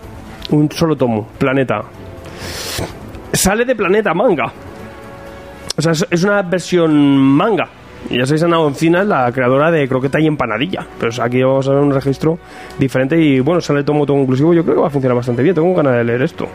Un 0.49 0.67
solo 0.71 0.95
tomo, 0.95 1.27
Planeta. 1.37 1.83
Sale 3.31 3.63
de 3.63 3.75
Planeta 3.75 4.15
Manga. 4.15 4.51
O 5.77 5.81
sea, 5.81 5.91
es- 5.91 6.23
una 6.23 6.41
versión 6.41 6.91
manga 7.17 7.69
ya 8.09 8.25
sabéis, 8.25 8.41
Ana 8.41 8.59
Oncina 8.59 9.01
es 9.01 9.07
la 9.07 9.31
creadora 9.31 9.69
de 9.69 9.87
Croqueta 9.87 10.19
y 10.19 10.25
Empanadilla. 10.25 10.83
Pero 10.99 11.11
aquí 11.21 11.43
vamos 11.43 11.67
a 11.67 11.71
ver 11.73 11.81
un 11.83 11.91
registro 11.93 12.39
diferente 12.79 13.15
y 13.21 13.39
bueno, 13.41 13.61
sale 13.61 13.83
todo 13.83 14.03
todo 14.07 14.17
inclusivo. 14.17 14.55
Yo 14.55 14.63
creo 14.63 14.75
que 14.77 14.81
va 14.81 14.87
a 14.87 14.89
funcionar 14.89 15.15
bastante 15.17 15.43
bien. 15.43 15.53
Tengo 15.53 15.71
ganas 15.75 15.93
de 15.97 16.03
leer 16.03 16.23
esto. 16.23 16.47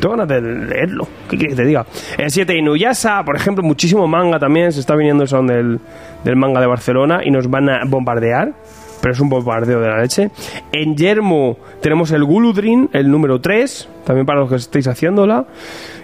Tengo 0.00 0.16
ganas 0.16 0.28
de 0.28 0.40
leerlo. 0.40 1.06
¿Qué 1.28 1.36
quieres 1.36 1.56
que 1.56 1.62
te 1.62 1.68
diga? 1.68 1.86
El 2.18 2.30
7 2.30 2.56
Inuyasha, 2.56 3.22
por 3.24 3.36
ejemplo, 3.36 3.62
muchísimo 3.62 4.06
manga 4.06 4.38
también. 4.38 4.72
Se 4.72 4.80
está 4.80 4.94
viniendo 4.96 5.22
el 5.22 5.28
salón 5.28 5.46
del, 5.46 5.80
del 6.24 6.36
manga 6.36 6.60
de 6.60 6.66
Barcelona 6.66 7.20
y 7.24 7.30
nos 7.30 7.48
van 7.48 7.68
a 7.68 7.84
bombardear. 7.86 8.52
Pero 9.00 9.14
es 9.14 9.20
un 9.20 9.28
bombardeo 9.28 9.80
de 9.80 9.88
la 9.88 10.00
leche. 10.00 10.30
En 10.70 10.96
Yermo 10.96 11.58
tenemos 11.80 12.12
el 12.12 12.24
Guludrin, 12.24 12.88
el 12.92 13.10
número 13.10 13.40
3. 13.40 13.88
También 14.04 14.26
para 14.26 14.40
los 14.40 14.48
que 14.48 14.56
estéis 14.56 14.86
haciéndola. 14.86 15.46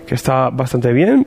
Que 0.06 0.14
está 0.14 0.50
bastante 0.50 0.92
bien. 0.92 1.26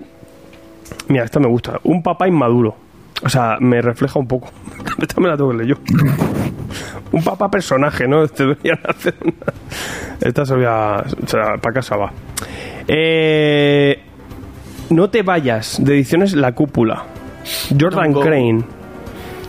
Mira, 1.07 1.23
esta 1.23 1.39
me 1.39 1.47
gusta. 1.47 1.79
Un 1.83 2.03
papá 2.03 2.27
inmaduro. 2.27 2.75
O 3.23 3.29
sea, 3.29 3.57
me 3.59 3.81
refleja 3.81 4.19
un 4.19 4.27
poco. 4.27 4.49
Esta 5.01 5.21
me 5.21 5.27
la 5.27 5.37
tengo 5.37 5.51
que 5.51 5.57
leer 5.57 5.69
yo. 5.69 5.75
un 7.11 7.23
papá 7.23 7.49
personaje, 7.49 8.07
¿no? 8.07 8.23
Esta 8.23 8.55
se 10.45 10.65
a... 10.65 11.03
O 11.23 11.27
sea, 11.27 11.57
para 11.61 11.73
casa 11.73 11.97
va. 11.97 12.11
Eh, 12.93 13.97
no 14.89 15.09
te 15.09 15.23
vayas, 15.23 15.81
de 15.81 15.93
ediciones 15.93 16.33
La 16.33 16.51
Cúpula. 16.51 17.05
Jordan. 17.79 18.13
Crane. 18.13 18.65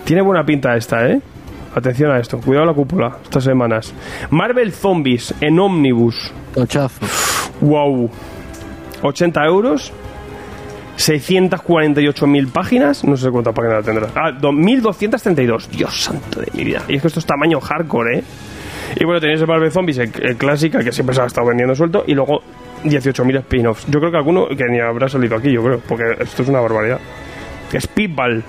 Tiene 0.04 0.22
buena 0.22 0.44
pinta 0.44 0.76
esta, 0.76 1.08
¿eh? 1.08 1.20
Atención 1.74 2.12
a 2.12 2.20
esto. 2.20 2.38
Cuidado 2.38 2.66
la 2.66 2.74
cúpula 2.74 3.16
estas 3.22 3.44
semanas. 3.44 3.92
Marvel 4.30 4.72
Zombies 4.72 5.34
en 5.40 5.58
Omnibus. 5.58 6.32
Wow. 7.60 8.10
80 9.02 9.44
euros. 9.46 9.92
648.000 10.98 12.52
páginas. 12.52 13.02
No 13.04 13.16
sé 13.16 13.30
cuántas 13.30 13.54
páginas 13.54 13.84
tendrá. 13.84 14.08
Ah, 14.14 14.30
2.232. 14.38 15.68
Dios 15.68 16.00
santo 16.00 16.40
de 16.40 16.48
mi 16.54 16.62
vida. 16.62 16.82
Y 16.88 16.96
es 16.96 17.02
que 17.02 17.08
esto 17.08 17.18
es 17.18 17.26
tamaño 17.26 17.58
hardcore, 17.58 18.18
¿eh? 18.18 18.24
Y 19.00 19.04
bueno, 19.04 19.18
tenéis 19.18 19.40
el 19.40 19.48
Marvel 19.48 19.72
Zombies, 19.72 19.98
el, 19.98 20.12
el 20.22 20.36
clásica, 20.36 20.80
que 20.84 20.92
siempre 20.92 21.16
se 21.16 21.22
ha 21.22 21.26
estado 21.26 21.48
vendiendo 21.48 21.74
suelto. 21.74 22.04
Y 22.06 22.14
luego 22.14 22.42
18.000 22.84 23.38
spin-offs. 23.40 23.86
Yo 23.88 23.98
creo 24.00 24.10
que 24.10 24.16
alguno 24.16 24.48
que 24.48 24.64
ni 24.64 24.80
habrá 24.80 25.08
salido 25.08 25.36
aquí, 25.36 25.52
yo 25.52 25.62
creo. 25.62 25.80
Porque 25.86 26.04
esto 26.20 26.42
es 26.42 26.48
una 26.48 26.60
barbaridad. 26.60 26.98
Speedball. 27.78 28.42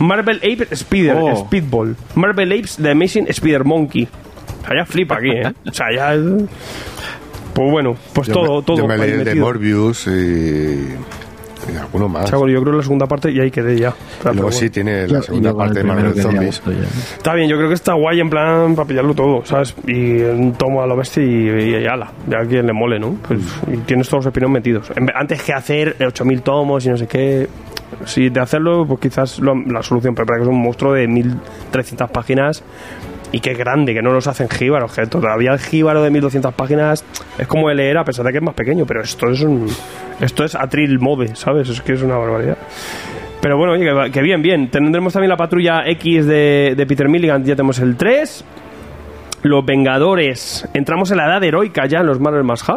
Marvel 0.00 0.36
Ape 0.38 0.68
Spider, 0.70 1.16
Oh. 1.18 1.36
Speedball. 1.46 1.96
Marvel 2.14 2.52
Apes 2.52 2.76
The 2.76 2.90
Amazing 2.92 3.26
Spider 3.28 3.64
Monkey. 3.64 4.04
O 4.62 4.66
sea, 4.66 4.76
ya 4.78 4.84
flipa 4.86 5.16
aquí, 5.16 5.30
¿eh? 5.30 5.52
O 5.68 5.72
sea, 5.72 5.86
ya... 5.94 6.14
Pues 7.54 7.70
bueno, 7.72 7.96
pues 8.12 8.28
Yo 8.28 8.34
todo, 8.34 8.56
me- 8.58 8.62
todo. 8.62 8.76
Yo 8.76 8.86
me 8.86 8.96
leí 8.98 9.10
el 9.12 9.24
de. 9.24 9.34
Morbius 9.34 10.06
y, 10.06 10.90
y 11.72 11.76
alguno 11.76 12.08
más. 12.08 12.30
Yo 12.30 12.38
creo 12.40 12.64
que 12.64 12.72
la 12.72 12.82
segunda 12.82 13.06
parte 13.06 13.30
y 13.30 13.40
ahí 13.40 13.50
quedé 13.50 13.78
ya. 13.78 13.88
Y 13.90 13.92
pero 14.22 14.34
luego 14.34 14.48
bueno. 14.48 14.58
sí 14.58 14.70
tiene 14.70 15.06
la 15.08 15.22
segunda 15.22 15.54
parte 15.54 15.78
de 15.80 15.84
Marvel 15.84 16.14
Zombies. 16.14 16.62
ya. 16.66 16.72
Está 17.16 17.34
bien, 17.34 17.48
yo 17.48 17.56
creo 17.56 17.68
que 17.68 17.74
está 17.74 17.94
guay 17.94 18.20
en 18.20 18.30
plan 18.30 18.74
para 18.74 18.86
pillarlo 18.88 19.14
todo, 19.14 19.44
¿sabes? 19.44 19.74
Y 19.86 20.20
un 20.22 20.52
tomo 20.54 20.82
a 20.82 20.86
lo 20.86 20.96
bestia 20.96 21.22
y, 21.22 21.48
y, 21.82 21.86
ala, 21.86 22.10
ya 22.28 22.38
a 22.40 22.44
quien 22.46 22.66
le 22.66 22.72
mole, 22.72 22.98
¿no? 22.98 23.16
Pues, 23.26 23.40
y 23.72 23.76
tienes 23.78 24.08
todos 24.08 24.24
los 24.24 24.32
espinos 24.32 24.50
metidos. 24.50 24.90
Antes 25.14 25.42
que 25.42 25.52
hacer 25.52 25.96
8.000 25.98 26.42
tomos 26.42 26.84
y 26.86 26.88
no 26.90 26.96
sé 26.96 27.06
qué, 27.06 27.48
si 28.04 28.28
de 28.28 28.40
hacerlo, 28.40 28.84
pues 28.86 29.00
quizás 29.00 29.38
lo- 29.40 29.54
la 29.54 29.82
solución, 29.82 30.14
pero 30.14 30.26
para 30.26 30.38
que 30.38 30.42
es 30.44 30.48
un 30.48 30.60
monstruo 30.62 30.92
de 30.92 31.06
1.300 31.08 32.08
páginas 32.10 32.62
y 33.32 33.40
qué 33.40 33.54
grande, 33.54 33.94
que 33.94 34.02
no 34.02 34.12
los 34.12 34.26
hacen 34.26 34.48
jíbaros, 34.48 34.92
que 34.94 35.06
todavía 35.06 35.52
el 35.52 35.58
jíbaro 35.58 36.02
de 36.02 36.10
1.200 36.10 36.52
páginas 36.52 37.04
es 37.38 37.46
como 37.46 37.68
de 37.68 37.74
leer 37.74 37.98
a 37.98 38.04
pesar 38.04 38.24
de 38.24 38.32
que 38.32 38.38
es 38.38 38.44
más 38.44 38.54
pequeño, 38.54 38.86
pero 38.86 39.02
esto 39.02 39.28
es 39.30 39.42
un... 39.42 39.68
Esto 40.20 40.44
es 40.44 40.54
Atril 40.54 40.98
Mode, 40.98 41.36
¿sabes? 41.36 41.68
Es 41.68 41.80
que 41.80 41.92
es 41.92 42.02
una 42.02 42.16
barbaridad. 42.16 42.58
Pero 43.40 43.56
bueno, 43.56 43.74
oye, 43.74 44.10
que, 44.10 44.20
bien, 44.20 44.42
bien. 44.42 44.70
Tendremos 44.70 45.12
también 45.12 45.30
la 45.30 45.36
patrulla 45.36 45.82
X 45.86 46.26
de, 46.26 46.74
de 46.76 46.86
Peter 46.86 47.08
Milligan, 47.08 47.44
ya 47.44 47.54
tenemos 47.54 47.78
el 47.78 47.96
3. 47.96 48.44
Los 49.42 49.64
Vengadores. 49.64 50.68
Entramos 50.74 51.10
en 51.12 51.18
la 51.18 51.26
edad 51.26 51.44
heroica 51.44 51.86
ya 51.86 52.00
en 52.00 52.06
los 52.06 52.18
Marvel 52.18 52.42
Must. 52.42 52.68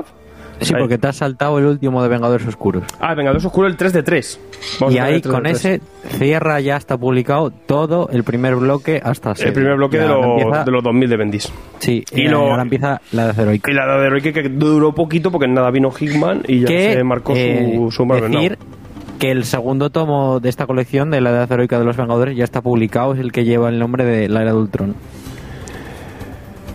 Sí, 0.62 0.74
porque 0.78 0.98
te 0.98 1.08
has 1.08 1.16
saltado 1.18 1.58
el 1.60 1.66
último 1.66 2.02
de 2.04 2.10
Vengadores 2.10 2.48
Oscuros. 2.48 2.84
Ah, 3.00 3.14
Vengadores 3.16 3.44
Oscuro 3.46 3.68
el 3.68 3.76
3 3.76 3.94
de 3.94 4.04
3. 4.04 4.40
Vamos 4.80 4.96
y 4.96 5.00
ahí 5.00 5.16
el 5.16 5.22
3 5.22 5.34
con 5.34 5.44
de 5.44 5.50
3. 5.52 5.66
ese 5.66 5.82
cierra 6.18 6.60
ya 6.60 6.78
está 6.78 6.98
publicado 6.98 7.50
todo 7.52 8.10
el 8.12 8.24
primer 8.24 8.56
bloque 8.56 9.02
hasta 9.04 9.34
El 9.40 9.54
primer 9.54 9.76
bloque 9.76 9.98
de, 9.98 10.08
los- 10.08 10.66
de 10.66 10.72
los 10.72 10.84
2000 10.84 11.10
de 11.10 11.18
Bendis. 11.18 11.52
Sí, 11.80 12.04
y 12.12 12.22
y 12.22 12.28
lo- 12.28 12.40
ahora 12.52 12.62
empieza 12.62 13.02
la 13.12 13.34
de 13.34 13.42
heroica. 13.42 13.72
Y 13.72 13.74
la 13.74 13.86
edad 13.86 14.06
heroica 14.06 14.32
que 14.34 14.50
duró 14.50 14.94
poquito 14.94 15.32
porque 15.32 15.48
nada 15.48 15.72
vino 15.72 15.90
Hickman 15.92 16.44
y 16.48 16.62
ya 16.62 16.68
que 16.68 16.94
se 16.94 17.04
marcó 17.04 17.34
eh, 17.36 17.74
su, 17.78 17.92
su 17.92 18.06
Marvel 18.06 18.32
decir 18.32 18.58
que 19.20 19.32
el 19.32 19.44
segundo 19.46 19.90
tomo 19.92 20.40
de 20.40 20.50
esta 20.50 20.66
colección 20.68 21.12
de 21.12 21.22
la 21.22 21.30
edad 21.32 21.52
heroica 21.52 21.78
de 21.80 21.86
los 21.86 21.96
Vengadores 21.98 22.36
ya 22.36 22.44
está 22.44 22.62
publicado, 22.62 23.14
es 23.14 23.20
el 23.20 23.32
que 23.32 23.44
lleva 23.46 23.70
el 23.70 23.78
nombre 23.80 24.04
de 24.06 24.28
la 24.30 24.42
era 24.42 24.52
de 24.52 24.58
Ultron. 24.58 24.96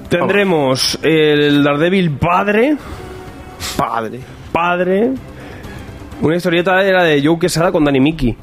Tendremos 0.09 0.99
el 1.03 1.65
Daredevil 1.65 2.13
padre. 2.13 2.77
Padre. 3.77 4.21
Padre. 4.53 5.11
Una 6.23 6.37
historieta 6.37 6.83
era 6.83 7.03
de 7.05 7.23
Joe 7.25 7.39
Quesada 7.39 7.71
con 7.73 7.85
Danny 7.85 8.01
Mickey. 8.01 8.37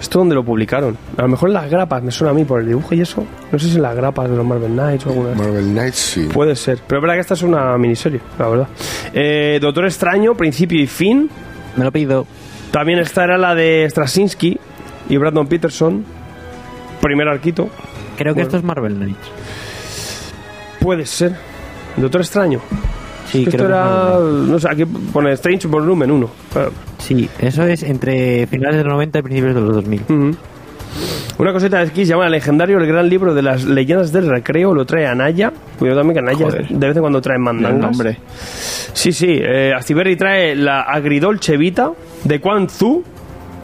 ¿Esto 0.00 0.18
dónde 0.18 0.34
lo 0.34 0.44
publicaron? 0.44 0.96
A 1.16 1.22
lo 1.22 1.28
mejor 1.28 1.48
en 1.48 1.54
las 1.54 1.70
grapas, 1.70 2.02
me 2.02 2.10
suena 2.10 2.32
a 2.32 2.34
mí 2.34 2.44
por 2.44 2.60
el 2.60 2.66
dibujo 2.68 2.94
y 2.94 3.00
eso. 3.00 3.24
No 3.50 3.58
sé 3.58 3.68
si 3.68 3.76
en 3.76 3.82
las 3.82 3.96
grapas 3.96 4.28
de 4.28 4.36
los 4.36 4.44
Marvel 4.44 4.72
Knights 4.72 5.06
o 5.06 5.10
alguna 5.10 5.28
vez. 5.30 5.38
Marvel 5.38 5.64
Knights, 5.72 5.96
sí. 5.96 6.28
Puede 6.32 6.54
ser. 6.54 6.80
Pero 6.86 6.98
es 6.98 7.02
verdad 7.02 7.14
que 7.14 7.20
esta 7.20 7.34
es 7.34 7.42
una 7.42 7.78
miniserie, 7.78 8.20
la 8.38 8.48
verdad. 8.48 8.68
Eh, 9.14 9.58
Doctor 9.60 9.86
Extraño, 9.86 10.34
principio 10.36 10.80
y 10.82 10.86
fin. 10.86 11.30
Me 11.76 11.84
lo 11.84 11.92
pido. 11.92 12.26
También 12.72 12.98
esta 12.98 13.24
era 13.24 13.38
la 13.38 13.54
de 13.54 13.86
Straczynski 13.88 14.58
y 15.08 15.16
Brandon 15.16 15.46
Peterson. 15.46 16.04
Primer 17.00 17.28
arquito. 17.28 17.68
Creo 18.18 18.34
que 18.34 18.40
Bueno. 18.42 18.46
esto 18.48 18.56
es 18.58 18.64
Marvel 18.64 18.94
Knights. 18.96 19.30
Puede 20.80 21.06
ser. 21.06 21.34
Doctor 21.96 22.20
Extraño. 22.20 22.60
Sí, 23.36 23.44
esto 23.44 23.50
creo 23.56 23.66
que 23.66 23.72
era. 23.72 24.18
Knights. 24.18 24.48
No 24.48 24.58
sé, 24.58 24.68
aquí 24.70 24.84
pone 24.84 25.32
Strange 25.32 25.68
Volumen 25.68 26.10
1. 26.10 26.30
Claro. 26.52 26.72
Sí, 26.98 27.28
eso 27.38 27.62
es 27.64 27.82
entre 27.82 28.46
finales 28.46 28.76
de 28.78 28.84
los 28.84 28.92
90 28.92 29.18
y 29.18 29.22
principios 29.22 29.54
de 29.54 29.60
los 29.60 29.74
2000. 29.74 30.00
Ujú. 30.08 30.36
Una 31.38 31.52
cosita 31.52 31.76
de 31.78 31.82
aquí 31.90 32.06
se 32.06 32.12
llama 32.12 32.28
Legendario, 32.30 32.78
el 32.78 32.86
gran 32.86 33.08
libro 33.10 33.34
de 33.34 33.42
las 33.42 33.64
leyendas 33.64 34.10
del 34.10 34.26
recreo. 34.28 34.72
Lo 34.74 34.86
trae 34.86 35.06
Anaya. 35.06 35.52
Cuidado 35.78 36.00
también 36.00 36.14
que 36.14 36.30
Anaya 36.30 36.46
Joder. 36.46 36.68
de 36.68 36.86
vez 36.86 36.96
en 36.96 37.02
cuando 37.02 37.20
trae 37.20 37.38
mandangas. 37.38 37.90
nombre. 37.90 38.18
Sí, 38.94 39.12
sí. 39.12 39.26
Eh, 39.28 39.72
Astiberri 39.76 40.16
trae 40.16 40.56
la 40.56 40.80
agridolce 40.80 41.58
vita 41.58 41.90
de 42.24 42.40
Quan 42.40 42.70
Zu. 42.70 43.04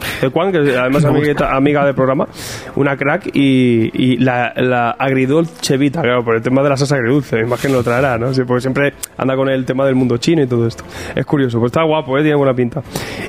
De 0.21 0.29
Quan, 0.29 0.51
que 0.51 0.57
además 0.57 1.03
es 1.03 1.09
amigueta- 1.09 1.55
amiga 1.55 1.85
del 1.85 1.95
programa. 1.95 2.27
Una 2.75 2.95
crack. 2.97 3.27
Y, 3.33 3.91
y 3.93 4.17
la, 4.17 4.53
la 4.55 4.91
agridolce 4.91 5.77
vita, 5.77 6.01
claro, 6.01 6.23
por 6.23 6.35
el 6.35 6.41
tema 6.41 6.61
de 6.63 6.69
la 6.69 6.77
salsa 6.77 6.95
agridulce. 6.95 7.37
Me 7.37 7.43
imagino 7.43 7.73
lo 7.75 7.83
traerá, 7.83 8.17
¿no? 8.17 8.33
Sí, 8.33 8.41
porque 8.45 8.61
siempre 8.61 8.93
anda 9.17 9.35
con 9.35 9.49
el 9.49 9.65
tema 9.65 9.85
del 9.85 9.95
mundo 9.95 10.17
chino 10.17 10.41
y 10.41 10.47
todo 10.47 10.67
esto. 10.67 10.83
Es 11.15 11.25
curioso. 11.25 11.59
Pues 11.59 11.71
está 11.71 11.83
guapo, 11.83 12.17
¿eh? 12.17 12.21
Tiene 12.21 12.35
buena 12.37 12.53
pinta. 12.53 12.81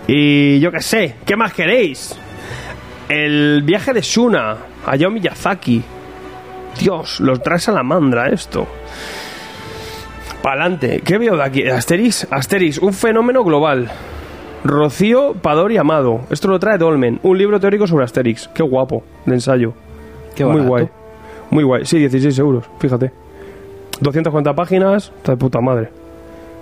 Y 0.06 0.58
yo 0.60 0.70
qué 0.70 0.80
sé. 0.80 1.16
¿Qué 1.24 1.36
más 1.36 1.52
queréis? 1.52 2.18
El 3.08 3.62
viaje 3.64 3.92
de 3.92 4.00
Shuna. 4.00 4.56
Hayao 4.86 5.10
Miyazaki. 5.10 5.82
Dios, 6.80 7.20
los 7.20 7.42
trae 7.42 7.58
salamandra 7.58 8.28
esto. 8.28 8.66
Pa'lante. 10.42 11.00
¿Qué 11.04 11.18
veo 11.18 11.36
de 11.36 11.42
aquí? 11.42 11.66
Asterix, 11.68 12.26
Asterix, 12.30 12.78
un 12.78 12.92
fenómeno 12.92 13.42
global. 13.44 13.90
Rocío, 14.64 15.34
Pador 15.34 15.72
y 15.72 15.76
Amado. 15.76 16.20
Esto 16.30 16.48
lo 16.48 16.58
trae 16.58 16.78
Dolmen. 16.78 17.20
Un 17.22 17.36
libro 17.38 17.60
teórico 17.60 17.86
sobre 17.86 18.04
Asterix. 18.04 18.48
Qué 18.48 18.62
guapo, 18.62 19.02
de 19.26 19.34
ensayo. 19.34 19.74
Qué 20.34 20.44
Muy 20.44 20.62
guay. 20.62 20.88
Muy 21.50 21.64
guay. 21.64 21.84
Sí, 21.84 21.98
16 21.98 22.38
euros, 22.38 22.64
fíjate. 22.78 23.12
240 24.00 24.54
páginas, 24.54 25.12
está 25.16 25.32
de 25.32 25.36
puta 25.38 25.60
madre. 25.60 25.90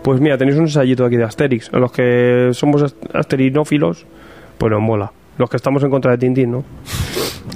Pues 0.03 0.21
mira, 0.21 0.37
tenéis 0.37 0.57
un 0.59 0.65
ensayito 0.65 1.05
aquí 1.05 1.17
de 1.17 1.25
Asterix. 1.25 1.73
A 1.73 1.79
los 1.79 1.93
que 1.93 2.51
somos 2.53 2.83
ast- 2.83 2.97
asterinófilos, 3.15 4.05
pues 4.59 4.71
nos 4.73 4.83
mola. 4.83 5.13
Los 5.39 5.49
que 5.49 5.57
estamos 5.57 5.83
en 5.85 5.91
contra 5.91 6.11
de 6.11 6.19
Tintín, 6.19 6.51
¿no? 6.51 6.65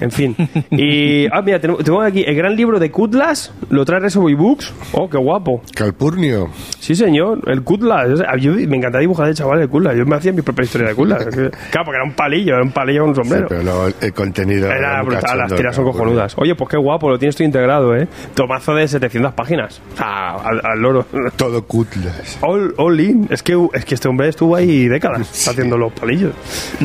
En 0.00 0.10
fin. 0.10 0.36
Y. 0.70 1.26
Ah, 1.36 1.42
mira, 1.42 1.58
tenemos, 1.60 1.82
tengo 1.84 2.00
aquí 2.00 2.24
el 2.26 2.34
gran 2.34 2.56
libro 2.56 2.78
de 2.78 2.90
Kutlas. 2.90 3.52
Lo 3.68 3.84
trae 3.84 4.00
Reservoir 4.00 4.34
Books. 4.36 4.72
Oh, 4.92 5.08
qué 5.08 5.18
guapo. 5.18 5.60
Calpurnio. 5.74 6.48
Sí, 6.78 6.94
señor, 6.94 7.40
el 7.46 7.62
Kutlas. 7.62 8.20
Yo- 8.38 8.56
yo- 8.56 8.68
me 8.68 8.76
encantaba 8.76 9.00
dibujar 9.00 9.26
de 9.28 9.34
chaval 9.34 9.60
el 9.60 9.68
Kutlas. 9.68 9.96
Yo 9.96 10.06
me 10.06 10.16
hacía 10.16 10.32
mi 10.32 10.42
propia 10.42 10.64
historia 10.64 10.88
de 10.88 10.94
Kutlas. 10.94 11.26
Claro, 11.70 11.84
porque 11.84 11.96
era 11.96 12.04
un 12.04 12.12
palillo, 12.14 12.54
era 12.54 12.62
un 12.62 12.70
palillo 12.72 13.00
con 13.00 13.08
un 13.10 13.14
Sí, 13.16 13.20
sombrero. 13.22 13.46
pero 13.48 13.62
luego 13.62 13.86
el, 14.00 14.12
contenido. 14.14 14.70
Era 14.70 15.02
brutal, 15.02 15.38
las 15.38 15.54
tiras 15.54 15.74
son 15.76 15.84
cojonudas. 15.84 16.34
Oye, 16.38 16.54
pues 16.54 16.70
qué 16.70 16.76
guapo, 16.76 17.10
lo 17.10 17.18
tienes 17.18 17.34
todo 17.36 17.44
integrado, 17.44 17.94
¿eh? 17.96 18.08
Tomazo 18.34 18.74
de 18.74 18.88
700 18.88 19.34
páginas. 19.34 19.80
Sea, 19.96 20.36
al, 20.36 20.60
al 20.64 20.80
loro. 20.80 21.04
Todo 21.36 21.64
cutlas. 21.66 22.38
All, 22.40 22.72
all 22.78 22.98
in. 23.00 23.26
Es 23.30 23.42
que, 23.42 23.58
es 23.74 23.84
que 23.84 23.94
este 23.94 24.08
hombre 24.08 24.28
estuvo 24.28 24.56
ahí 24.56 24.88
décadas 24.88 25.46
haciendo 25.48 25.76
los 25.76 25.92
palillos. 25.92 26.32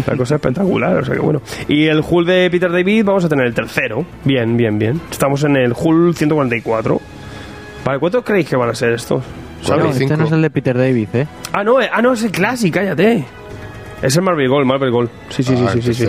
Una 0.08 0.18
cosa 0.18 0.36
espectacular, 0.36 0.98
o 0.98 1.06
sea 1.06 1.16
que 1.16 1.22
bueno. 1.22 1.42
Y 1.68 1.86
el 1.86 2.02
Hull 2.08 2.26
de 2.26 2.50
Peter 2.52 2.72
David 2.72 2.91
vamos 3.04 3.24
a 3.26 3.30
tener 3.30 3.46
el 3.46 3.54
tercero. 3.54 4.06
Bien, 4.26 4.56
bien, 4.58 4.78
bien. 4.78 5.00
Estamos 5.10 5.44
en 5.44 5.56
el 5.56 5.74
Hull 5.78 6.16
144. 6.16 7.00
Vale, 7.86 8.00
¿cuántos 8.00 8.24
creéis 8.24 8.48
que 8.50 8.56
van 8.56 8.70
a 8.70 8.76
ser 8.76 8.94
estos? 8.94 9.24
Cuatro 9.66 9.86
No, 9.86 9.90
y 10.00 10.04
este 10.04 10.18
no 10.18 10.26
es 10.26 10.32
el 10.32 10.42
de 10.42 10.50
Peter 10.50 10.78
David, 10.78 11.08
¿eh? 11.14 11.28
Ah, 11.54 11.64
no, 11.64 11.82
eh, 11.82 11.90
ah, 11.92 12.02
no, 12.02 12.14
es 12.14 12.24
el 12.24 12.32
Classic, 12.32 12.74
cállate. 12.74 13.26
Es 14.02 14.16
el 14.16 14.24
Marvel 14.24 14.50
Gold, 14.50 14.66
Marvel 14.66 14.92
Gold. 14.92 15.10
Sí, 15.30 15.44
sí, 15.44 15.56
sí, 15.56 15.64
Ah, 15.68 15.72
sí, 15.74 15.82
sí, 15.82 15.94
sí. 15.94 16.06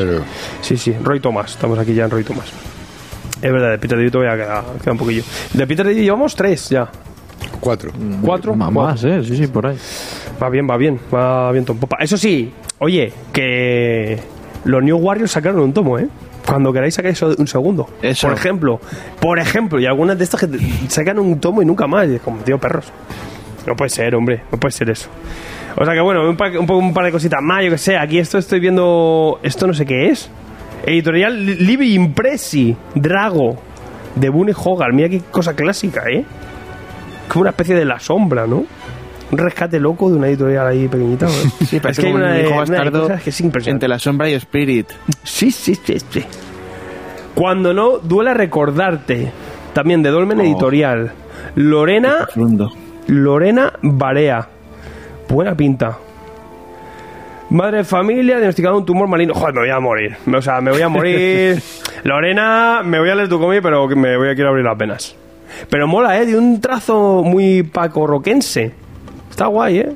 Sí, 0.62 0.77
sí, 0.77 0.97
Roy 1.03 1.21
Thomas. 1.21 1.51
Estamos 1.53 1.79
aquí 1.79 1.95
ya 1.95 2.05
en 2.05 2.11
Roy 2.11 2.25
Thomas. 2.25 2.51
Es 3.40 3.53
verdad, 3.53 3.71
de 3.71 3.79
Peter 3.79 3.99
David 3.99 4.11
todavía 4.12 4.37
queda, 4.45 4.64
queda 4.83 4.92
un 4.92 4.99
poquillo. 4.99 5.23
De 5.53 5.66
Peter 5.66 5.85
David 5.85 6.01
llevamos 6.03 6.35
tres 6.35 6.68
ya. 6.71 6.88
Cuatro. 7.61 7.90
¿Cuatro? 8.23 8.55
Más, 8.55 8.71
Cuatro. 8.73 8.83
más, 8.83 9.05
¿eh? 9.05 9.23
Sí, 9.25 9.37
sí, 9.37 9.47
por 9.47 9.66
ahí. 9.66 9.77
Va 10.42 10.49
bien, 10.49 10.66
va 10.68 10.77
bien, 10.77 10.99
va 11.14 11.53
bien 11.53 11.64
Tom 11.64 11.77
Popa. 11.79 11.97
Eso 12.01 12.16
sí, 12.16 12.53
oye, 12.79 13.12
que 13.33 14.18
los 14.64 14.83
New 14.83 14.96
Warriors 14.98 15.31
sacaron 15.33 15.61
un 15.61 15.72
tomo, 15.72 15.98
¿eh? 15.98 16.09
Cuando 16.46 16.72
queráis 16.72 16.94
sacáis 16.94 17.20
un 17.22 17.46
segundo. 17.46 17.88
Eso. 18.03 18.27
Por 18.29 18.37
ejemplo, 18.37 18.81
por 19.20 19.38
ejemplo, 19.38 19.79
y 19.81 19.87
algunas 19.87 20.18
de 20.18 20.25
estas 20.25 20.40
que 20.40 20.48
sacan 20.88 21.18
un 21.18 21.38
tomo 21.40 21.62
y 21.62 21.64
nunca 21.64 21.87
más. 21.87 22.09
Y 22.09 22.16
es 22.16 22.20
como, 22.20 22.38
tío, 22.42 22.59
perros. 22.59 22.87
No 23.66 23.77
puede 23.77 23.90
ser, 23.90 24.14
hombre, 24.14 24.42
no 24.51 24.59
puede 24.59 24.72
ser 24.72 24.90
eso. 24.90 25.09
O 25.77 25.85
sea 25.85 25.94
que 25.94 26.01
bueno, 26.01 26.29
un 26.29 26.37
par, 26.37 26.51
un, 26.59 26.92
par 26.92 27.05
de 27.05 27.12
cositas 27.12 27.40
más, 27.40 27.64
yo 27.64 27.70
que 27.70 27.79
sé. 27.79 27.96
Aquí 27.96 28.18
esto 28.18 28.38
estoy 28.38 28.59
viendo. 28.61 29.38
Esto 29.42 29.66
no 29.66 29.72
sé 29.75 29.87
qué 29.87 30.09
es. 30.09 30.29
Editorial 30.85 31.46
Li- 31.46 31.55
Libi 31.57 31.94
Impresi, 31.94 32.77
Drago, 32.94 33.57
de 34.16 34.29
Bunny 34.29 34.53
Hogar. 34.53 34.92
Mira 34.92 35.09
qué 35.09 35.20
cosa 35.31 35.55
clásica, 35.55 36.03
¿eh? 36.11 36.25
Como 37.29 37.42
una 37.42 37.51
especie 37.51 37.77
de 37.77 37.85
la 37.85 38.01
sombra, 38.01 38.46
¿no? 38.48 38.64
Un 39.33 39.38
rescate 39.38 39.81
loco 39.81 40.11
de 40.11 40.16
una 40.18 40.29
editorial 40.29 40.66
ahí 40.66 40.88
pequeñita. 40.88 41.27
¿no? 41.27 41.33
Sí, 41.66 41.81
es 41.83 41.99
que 41.99 42.07
hay 42.07 42.12
una 42.12 42.27
un 42.27 42.33
de, 42.33 42.40
hijo 42.42 42.49
una 42.53 42.64
de 42.64 42.71
bastardo 42.71 43.03
cosas 43.03 43.23
que 43.23 43.31
es 43.31 43.40
impresionante. 43.40 43.87
entre 43.87 43.88
la 43.88 43.99
sombra 43.99 44.29
y 44.29 44.35
Spirit. 44.35 44.88
Sí, 45.25 45.51
sí, 45.51 45.75
sí, 45.75 45.97
sí. 46.11 46.23
Cuando 47.35 47.73
no 47.73 47.99
duela 47.99 48.35
recordarte. 48.35 49.33
También 49.73 50.03
de 50.03 50.11
Dolmen 50.11 50.38
Oh. 50.40 50.42
Editorial. 50.42 51.12
Lorena. 51.55 52.29
Lorena 53.07 53.73
Barea. 53.83 54.49
Buena 55.29 55.55
pinta. 55.55 55.97
Madre 57.49 57.79
de 57.79 57.85
familia, 57.85 58.37
diagnosticado 58.37 58.77
un 58.79 58.85
tumor 58.85 59.09
maligno. 59.09 59.35
Joder, 59.35 59.55
me 59.55 59.61
voy 59.61 59.71
a 59.71 59.81
morir. 59.81 60.16
O 60.35 60.42
sea, 60.42 60.61
me 60.61 60.71
voy 60.73 60.83
a 60.83 60.88
morir. 60.88 61.62
Lorena, 62.05 62.83
me 62.85 62.99
voy 62.99 63.09
a 63.11 63.14
leer 63.14 63.29
tu 63.31 63.38
cómic, 63.38 63.61
pero 63.62 63.87
me 63.88 64.16
voy 64.18 64.29
a 64.29 64.35
quiero 64.35 64.51
abrir 64.51 64.64
las 64.64 64.77
venas. 64.77 65.16
Pero 65.71 65.87
mola, 65.87 66.18
¿eh? 66.21 66.27
De 66.27 66.37
un 66.37 66.61
trazo 66.61 67.23
muy 67.23 67.62
pacorroquense. 67.62 68.73
Está 69.33 69.47
guay, 69.47 69.79
¿eh? 69.79 69.92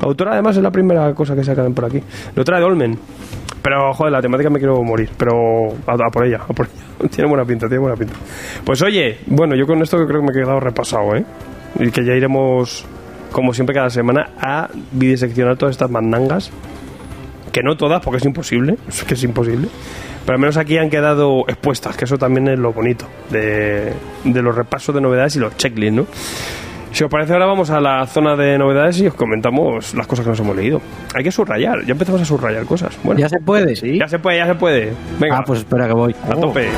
La 0.00 0.08
autora, 0.08 0.32
además, 0.32 0.56
es 0.56 0.62
la 0.64 0.72
primera 0.72 1.14
cosa 1.14 1.36
que 1.36 1.44
sacan 1.44 1.72
por 1.72 1.84
aquí. 1.84 2.02
Lo 2.34 2.42
trae 2.42 2.60
Dolmen. 2.60 2.98
Pero, 3.62 3.94
joder, 3.94 4.12
la 4.12 4.20
temática 4.20 4.50
me 4.50 4.58
quiero 4.58 4.82
morir. 4.82 5.08
Pero 5.16 5.68
a, 5.86 6.10
por 6.10 6.26
ella, 6.26 6.40
a 6.48 6.52
por 6.52 6.66
ella. 6.66 7.08
Tiene 7.14 7.30
buena 7.30 7.44
pinta, 7.44 7.68
tiene 7.68 7.78
buena 7.78 7.96
pinta. 7.96 8.14
Pues 8.64 8.82
oye, 8.82 9.18
bueno, 9.26 9.54
yo 9.54 9.68
con 9.68 9.80
esto 9.80 9.98
creo 9.98 10.20
que 10.20 10.26
me 10.26 10.32
he 10.32 10.42
quedado 10.42 10.58
repasado, 10.58 11.14
¿eh? 11.14 11.24
Y 11.78 11.92
que 11.92 12.04
ya 12.04 12.12
iremos, 12.14 12.84
como 13.30 13.54
siempre, 13.54 13.72
cada 13.72 13.88
semana 13.88 14.30
a 14.40 14.68
bidiseccionar 14.90 15.56
todas 15.56 15.76
estas 15.76 15.90
mandangas. 15.90 16.50
Que 17.52 17.62
no 17.62 17.76
todas, 17.76 18.02
porque 18.02 18.16
es 18.16 18.24
imposible. 18.24 18.78
Es 18.88 19.04
que 19.04 19.14
es 19.14 19.22
imposible. 19.22 19.68
Pero 20.24 20.34
al 20.34 20.40
menos 20.40 20.56
aquí 20.56 20.78
han 20.78 20.90
quedado 20.90 21.44
expuestas, 21.46 21.96
que 21.96 22.06
eso 22.06 22.18
también 22.18 22.48
es 22.48 22.58
lo 22.58 22.72
bonito 22.72 23.06
de, 23.30 23.92
de 24.24 24.42
los 24.42 24.56
repasos 24.56 24.92
de 24.92 25.00
novedades 25.00 25.36
y 25.36 25.38
los 25.38 25.56
checklists, 25.56 25.96
¿no? 25.96 26.06
Si 26.92 27.02
os 27.04 27.10
parece, 27.10 27.32
ahora 27.32 27.46
vamos 27.46 27.70
a 27.70 27.80
la 27.80 28.06
zona 28.06 28.36
de 28.36 28.58
novedades 28.58 29.00
y 29.00 29.06
os 29.06 29.14
comentamos 29.14 29.94
las 29.94 30.06
cosas 30.06 30.24
que 30.24 30.30
nos 30.30 30.40
hemos 30.40 30.54
leído. 30.54 30.80
Hay 31.14 31.24
que 31.24 31.32
subrayar, 31.32 31.84
ya 31.86 31.92
empezamos 31.92 32.20
a 32.20 32.24
subrayar 32.24 32.64
cosas. 32.66 32.98
Bueno, 33.02 33.18
¿Ya 33.20 33.28
se 33.30 33.38
puede? 33.40 33.74
Sí. 33.76 33.98
ya 33.98 34.06
se 34.08 34.18
puede, 34.18 34.36
ya 34.38 34.46
se 34.46 34.54
puede. 34.54 34.92
Venga, 35.18 35.38
Ah, 35.38 35.44
pues 35.46 35.60
espera 35.60 35.86
que 35.86 35.94
voy. 35.94 36.14
a 36.28 36.34
tope. 36.34 36.68